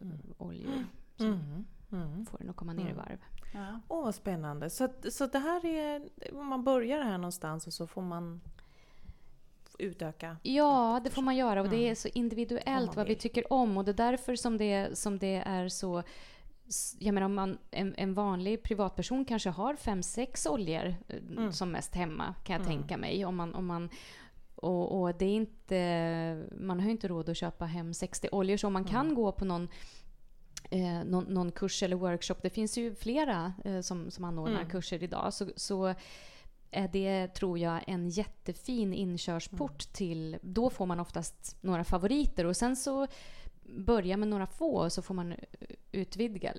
Mm. 0.00 0.18
oljor. 0.38 0.84
Som 1.16 1.26
Mm. 1.26 1.64
Mm. 1.92 2.26
får 2.26 2.38
den 2.38 2.50
att 2.50 2.56
komma 2.56 2.72
ner 2.72 2.82
i 2.86 2.90
Mm. 2.90 2.96
varv. 2.96 3.18
Ja. 3.54 3.80
Åh, 3.88 4.04
vad 4.04 4.14
spännande. 4.14 4.70
Så, 4.70 4.88
så 5.10 5.26
det 5.26 5.38
här 5.38 5.64
är, 5.66 6.08
om 6.32 6.46
man 6.46 6.64
börjar 6.64 7.02
här 7.02 7.18
någonstans 7.18 7.66
och 7.66 7.72
så 7.72 7.86
får 7.86 8.02
man 8.02 8.40
utöka. 9.78 10.36
Ja, 10.42 11.00
det 11.04 11.10
får 11.10 11.22
man 11.22 11.36
göra 11.36 11.60
och 11.62 11.68
det 11.68 11.76
Mm. 11.76 11.90
är 11.90 11.94
så 11.94 12.08
individuellt 12.14 12.96
vad 12.96 13.06
vi 13.06 13.14
tycker 13.14 13.52
om 13.52 13.76
och 13.76 13.84
det 13.84 13.90
är 13.90 14.10
därför 14.10 14.36
som 14.36 14.56
det, 14.58 14.98
som 14.98 15.18
det 15.18 15.42
är 15.46 15.68
så 15.68 16.02
jag 16.98 17.14
menar 17.14 17.24
om 17.24 17.34
man, 17.34 17.58
en, 17.70 17.94
en 17.96 18.14
vanlig 18.14 18.62
privatperson 18.62 19.24
kanske 19.24 19.50
har 19.50 19.76
fem, 19.76 20.02
sex 20.02 20.46
oljor 20.46 20.86
eh, 21.08 21.16
Mm. 21.30 21.52
som 21.52 21.70
mest 21.70 21.94
hemma 21.94 22.34
kan 22.44 22.54
jag 22.56 22.66
Mm. 22.66 22.78
tänka 22.78 22.96
mig. 22.96 23.24
Om 23.24 23.36
man, 23.36 23.54
om 23.54 23.66
man, 23.66 23.90
och, 24.56 25.00
och 25.00 25.14
det 25.14 25.24
är 25.24 25.34
inte, 25.34 26.48
man 26.58 26.78
har 26.80 26.86
ju 26.86 26.92
inte 26.92 27.08
råd 27.08 27.28
att 27.28 27.36
köpa 27.36 27.64
hem 27.64 27.94
60 27.94 28.28
oljor 28.32 28.56
så 28.56 28.70
man 28.70 28.84
kan 28.84 29.04
Mm. 29.06 29.14
gå 29.14 29.32
på 29.32 29.44
någon 29.44 29.68
eh, 30.70 31.04
någon, 31.04 31.24
någon 31.24 31.52
kurs 31.52 31.82
eller 31.82 31.96
workshop. 31.96 32.34
Det 32.42 32.50
finns 32.50 32.78
ju 32.78 32.94
flera 32.94 33.52
eh, 33.64 33.80
som, 33.80 34.10
som 34.10 34.24
anordnar 34.24 34.60
Mm. 34.60 34.70
kurser 34.70 35.02
idag. 35.02 35.34
Så, 35.34 35.50
så 35.56 35.94
är 36.70 36.88
det, 36.88 37.28
tror 37.34 37.58
jag, 37.58 37.80
en 37.86 38.08
jättefin 38.08 38.92
inkörsport 38.94 39.84
Mm. 39.86 39.92
till... 39.92 40.38
Då 40.42 40.70
får 40.70 40.86
man 40.86 41.00
oftast 41.00 41.56
några 41.60 41.84
favoriter 41.84 42.44
och 42.46 42.56
sen 42.56 42.76
så 42.76 43.06
börja 43.78 44.16
med 44.16 44.28
några 44.28 44.46
få 44.46 44.76
och 44.76 44.92
så 44.92 45.02
får 45.02 45.14
man 45.14 45.34
utvidga 45.92 46.52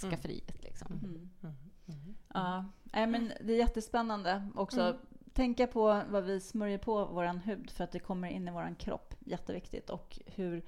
skafferiet. 0.00 0.62
Liksom. 0.62 0.92
Mm. 0.92 1.30
Mm. 1.42 1.54
Mm. 1.88 2.14
Ja, 2.34 3.06
men 3.06 3.32
det 3.44 3.52
är 3.52 3.56
jättespännande 3.58 4.48
också. 4.54 4.96
Mm. 5.38 5.54
Tänka 5.54 5.66
på 5.66 6.02
vad 6.08 6.24
vi 6.24 6.40
smörjer 6.40 6.78
på 6.78 7.04
vår 7.04 7.40
hud 7.44 7.70
för 7.70 7.84
att 7.84 7.92
det 7.92 7.98
kommer 7.98 8.28
in 8.28 8.48
i 8.48 8.50
vår 8.50 8.74
kropp. 8.78 9.14
Jätteviktigt. 9.18 9.90
Och 9.90 10.18
hur 10.26 10.62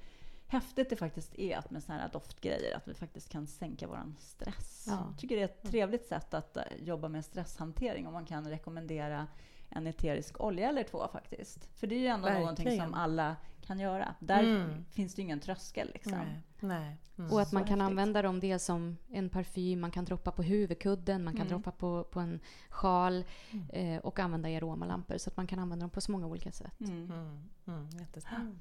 häftigt 0.47 0.89
det 0.89 0.95
faktiskt 0.95 1.39
är 1.39 1.57
att 1.57 1.71
med 1.71 1.83
såna 1.83 1.97
här 1.97 2.09
doftgrejer, 2.09 2.77
att 2.77 2.87
vi 2.87 2.93
faktiskt 2.93 3.29
kan 3.29 3.47
sänka 3.47 3.87
vår 3.87 4.13
stress. 4.19 4.85
Ja. 4.87 5.05
Jag 5.09 5.19
tycker 5.19 5.35
det 5.35 5.41
är 5.41 5.45
ett 5.45 5.63
trevligt 5.71 6.07
sätt 6.07 6.33
att 6.33 6.57
eh, 6.57 6.63
jobba 6.79 7.07
med 7.07 7.25
stresshantering 7.25 8.07
om 8.07 8.13
man 8.13 8.25
kan 8.25 8.49
rekommendera 8.49 9.27
en 9.69 9.87
eterisk 9.87 10.41
olja 10.41 10.69
eller 10.69 10.83
två 10.83 11.07
faktiskt. 11.11 11.69
För 11.75 11.87
det 11.87 11.95
är 11.95 11.99
ju 11.99 12.07
ändå 12.07 12.29
någonting 12.29 12.65
Verkligen. 12.65 12.85
som 12.85 12.93
alla 12.93 13.35
kan 13.69 13.79
göra. 13.79 14.15
Där 14.19 14.43
Mm. 14.43 14.85
finns 14.91 15.15
det 15.15 15.21
ingen 15.21 15.39
tröskel 15.39 15.91
liksom. 15.93 16.11
Nej. 16.11 16.41
Nej. 16.59 16.97
Mm. 17.17 17.31
Och 17.31 17.41
att 17.41 17.51
man 17.51 17.65
kan 17.65 17.81
använda 17.81 18.21
dem 18.21 18.39
dels 18.39 18.63
som 18.65 18.97
en 19.11 19.29
parfym, 19.29 19.79
man 19.81 19.91
kan 19.91 20.05
droppa 20.05 20.31
på 20.31 20.43
huvudkudden, 20.43 21.23
man 21.23 21.33
kan 21.33 21.47
Mm. 21.47 21.53
droppa 21.61 21.71
på, 21.71 22.03
på 22.03 22.19
en 22.19 22.39
sjal 22.69 23.25
Mm. 23.51 23.69
eh, 23.69 23.99
och 23.99 24.19
använda 24.19 24.49
i 24.49 24.55
aromalampor. 24.55 25.17
Så 25.17 25.29
att 25.29 25.37
man 25.37 25.47
kan 25.47 25.59
använda 25.59 25.83
dem 25.83 25.89
på 25.89 26.01
så 26.01 26.11
många 26.11 26.27
olika 26.27 26.51
sätt. 26.51 26.79
Mm. 26.79 27.11
Mm. 27.11 27.49
Mm. 27.67 28.57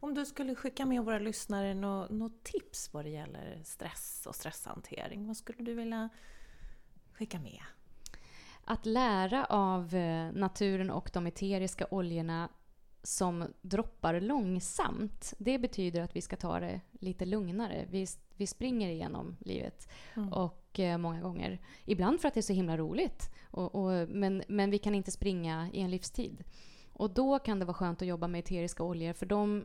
Om 0.00 0.14
du 0.14 0.26
skulle 0.26 0.54
skicka 0.54 0.86
med 0.86 1.04
våra 1.04 1.18
lyssnare 1.18 1.74
något 1.74 2.10
nå 2.10 2.30
tips 2.42 2.94
vad 2.94 3.04
det 3.04 3.10
gäller 3.10 3.60
stress 3.64 4.26
och 4.26 4.34
stresshantering, 4.34 5.26
vad 5.26 5.36
skulle 5.36 5.64
du 5.64 5.74
vilja 5.74 6.08
skicka 7.12 7.38
med? 7.40 7.60
Att 8.64 8.86
lära 8.86 9.44
av 9.44 9.94
eh, 9.94 10.32
naturen 10.32 10.90
och 10.90 11.10
de 11.12 11.26
eteriska 11.26 11.86
oljorna 11.90 12.48
som 13.02 13.44
droppar 13.62 14.20
långsamt, 14.20 15.34
det 15.38 15.58
betyder 15.58 16.00
att 16.02 16.16
vi 16.16 16.20
ska 16.20 16.36
ta 16.36 16.60
det 16.60 16.80
lite 16.92 17.26
lugnare. 17.26 17.86
Vi, 17.90 18.06
vi 18.36 18.46
springer 18.46 18.88
igenom 18.90 19.36
livet 19.40 19.88
Mm. 20.16 20.32
och 20.32 20.80
eh, 20.80 20.98
många 20.98 21.20
gånger. 21.20 21.58
Ibland 21.84 22.20
för 22.20 22.28
att 22.28 22.34
det 22.34 22.40
är 22.40 22.42
så 22.42 22.52
himla 22.52 22.76
roligt. 22.76 23.30
Och, 23.50 23.74
och, 23.74 24.08
men, 24.08 24.42
men 24.48 24.70
vi 24.70 24.78
kan 24.78 24.94
inte 24.94 25.10
springa 25.10 25.70
i 25.72 25.80
en 25.80 25.90
livstid. 25.90 26.44
Och 26.92 27.10
då 27.10 27.38
kan 27.38 27.58
det 27.58 27.64
vara 27.64 27.74
skönt 27.74 28.02
att 28.02 28.08
jobba 28.08 28.28
med 28.28 28.38
eteriska 28.38 28.82
oljor 28.84 29.12
för 29.12 29.26
de, 29.26 29.64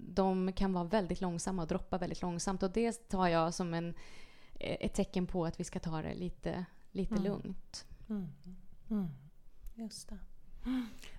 de 0.00 0.52
kan 0.52 0.72
vara 0.72 0.84
väldigt 0.84 1.20
långsamma 1.20 1.62
och 1.62 1.68
droppa 1.68 1.98
väldigt 1.98 2.22
långsamt. 2.22 2.62
Och 2.62 2.70
det 2.70 3.08
tar 3.08 3.28
jag 3.28 3.54
som 3.54 3.74
en, 3.74 3.94
ett 4.54 4.94
tecken 4.94 5.26
på 5.26 5.44
att 5.44 5.60
vi 5.60 5.64
ska 5.64 5.78
ta 5.80 6.02
det 6.02 6.14
lite, 6.14 6.64
lite 6.90 7.14
Mm. 7.14 7.24
lugnt. 7.24 7.86
Mm. 8.08 8.28
Mm. 8.90 9.08
Just 9.74 10.08
det. 10.08 10.18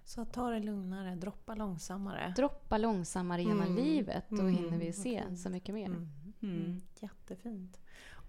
Så 0.06 0.26
ta 0.26 0.50
det 0.50 0.60
lugnare, 0.60 1.16
droppa 1.16 1.56
långsammare. 1.56 2.34
Droppa 2.36 2.78
långsammare 2.78 3.42
genom 3.44 3.62
Mm. 3.62 3.76
livet, 3.76 4.26
då 4.30 4.42
Mm, 4.42 4.56
hinner 4.56 4.78
vi 4.78 4.94
se 4.94 5.24
så 5.36 5.50
mycket 5.50 5.76
mer. 5.76 5.86
Mm. 5.86 6.10
Mm. 6.42 6.82
Jättefint. 7.00 7.80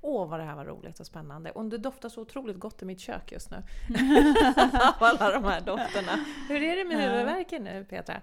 Åh, 0.01 0.29
vad 0.29 0.41
det 0.41 0.45
här 0.45 0.55
var 0.55 0.65
roligt 0.65 1.01
och 1.01 1.07
spännande. 1.07 1.51
Och 1.51 1.65
det 1.65 1.79
doftar 1.79 2.09
så 2.09 2.21
otroligt 2.23 2.59
gott 2.59 2.83
i 2.83 2.85
mitt 2.85 3.01
kök 3.01 3.33
just 3.33 3.51
nu. 3.51 3.57
Av 3.57 3.63
alla 5.01 5.31
de 5.33 5.45
här 5.45 5.61
dofterna. 5.61 6.25
Hur 6.49 6.63
är 6.63 6.77
det 6.77 6.85
med 6.85 6.97
huvudvärken 7.11 7.65
nu, 7.65 7.85
Petra? 7.91 8.21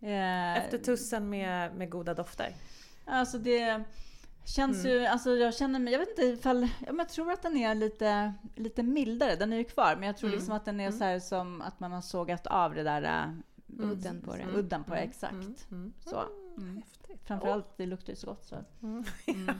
Eh, 0.00 0.56
Efter 0.56 0.78
tussen 0.78 1.30
med, 1.30 1.74
med 1.74 1.90
goda 1.90 2.14
dofter. 2.14 2.54
Alltså 3.04 3.38
det 3.38 3.82
känns 4.44 4.84
Mm. 4.84 4.92
ju, 4.96 5.06
alltså 5.06 5.30
jag 5.30 5.54
känner 5.54 5.78
mig, 5.78 5.92
jag 5.92 6.00
vet 6.00 6.08
inte 6.08 6.22
ifall, 6.22 6.62
ja, 6.86 6.92
jag 6.98 7.08
tror 7.08 7.32
att 7.32 7.42
den 7.42 7.56
är 7.56 7.74
lite, 7.74 8.34
lite 8.54 8.82
mildare, 8.82 9.36
den 9.36 9.52
är 9.52 9.56
ju 9.56 9.64
kvar, 9.64 9.96
men 9.96 10.06
jag 10.06 10.16
tror 10.16 10.28
Mm. 10.28 10.38
liksom 10.38 10.54
att 10.56 10.64
den 10.64 10.80
är 10.80 10.86
Mm. 10.86 10.98
så 10.98 11.04
här 11.04 11.18
som 11.20 11.62
att 11.62 11.80
man 11.80 11.92
har 11.92 12.00
sågat 12.00 12.46
av 12.46 12.74
det 12.74 12.82
där 12.82 13.02
äh, 13.02 13.30
Udden 13.90 14.20
på 14.20 14.36
den. 14.36 14.50
Udden 14.56 14.84
på 14.84 14.90
det, 14.94 15.00
Mm, 15.00 15.10
exakt. 15.10 15.32
mm, 15.32 15.54
mm. 15.70 15.92
Så. 16.06 16.22
Mm. 16.58 16.82
Framförallt, 17.24 17.76
det 17.76 17.86
luktar 17.86 18.10
ju 18.12 18.16
så 18.16 18.26
gott 18.26 18.44
så. 18.44 18.56
Mm. 18.82 19.04
Mm. 19.26 19.54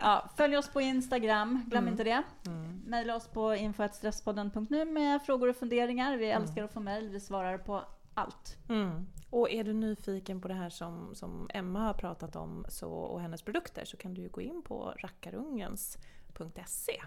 Ja, 0.00 0.30
följ 0.36 0.56
oss 0.56 0.68
på 0.68 0.80
Instagram, 0.80 1.64
glöm 1.66 1.84
Mm. 1.84 1.92
inte 1.92 2.04
det. 2.04 2.22
Mm. 2.46 2.82
Mejla 2.86 3.16
oss 3.16 3.26
på 3.28 3.54
info.stresspodden.nu 3.54 4.84
med 4.84 5.22
frågor 5.22 5.48
och 5.48 5.56
funderingar. 5.56 6.16
Vi 6.16 6.30
Mm. 6.30 6.42
älskar 6.42 6.64
att 6.64 6.72
få 6.72 6.80
mejl, 6.80 7.08
vi 7.08 7.20
svarar 7.20 7.58
på 7.58 7.82
allt. 8.14 8.56
Mm. 9.32 9.40
Och 9.40 9.50
är 9.50 9.64
du 9.64 9.72
nyfiken 9.72 10.40
på 10.40 10.48
det 10.48 10.54
här 10.54 10.70
som, 10.70 11.14
som 11.14 11.50
Emma 11.54 11.80
har 11.80 11.94
pratat 11.94 12.36
om 12.36 12.66
så, 12.68 12.90
och 12.90 13.20
hennes 13.20 13.42
produkter 13.42 13.84
så 13.84 13.96
kan 13.96 14.14
du 14.14 14.22
ju 14.22 14.28
gå 14.28 14.40
in 14.40 14.62
på 14.62 14.94
rackarungens.se. 14.98 17.02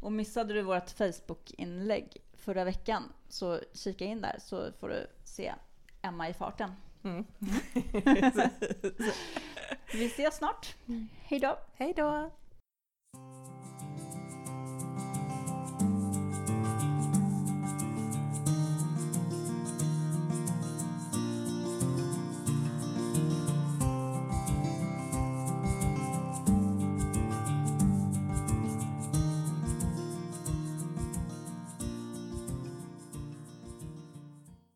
Och 0.00 0.12
missade 0.12 0.54
du 0.54 0.62
vårt 0.62 0.90
Facebook-inlägg 0.90 2.16
förra 2.32 2.64
veckan 2.64 3.12
så 3.28 3.60
kika 3.72 4.04
in 4.04 4.20
där 4.20 4.36
så 4.38 4.72
får 4.72 4.88
du 4.88 5.06
se 5.24 5.54
Emma 6.02 6.28
i 6.28 6.34
farten. 6.34 6.72
Mm. 7.02 7.24
Vi 9.92 10.06
ses 10.06 10.36
snart. 10.36 10.76
Hej 11.22 11.40
då! 11.40 11.58
Hej 11.74 11.92
då! 11.96 12.30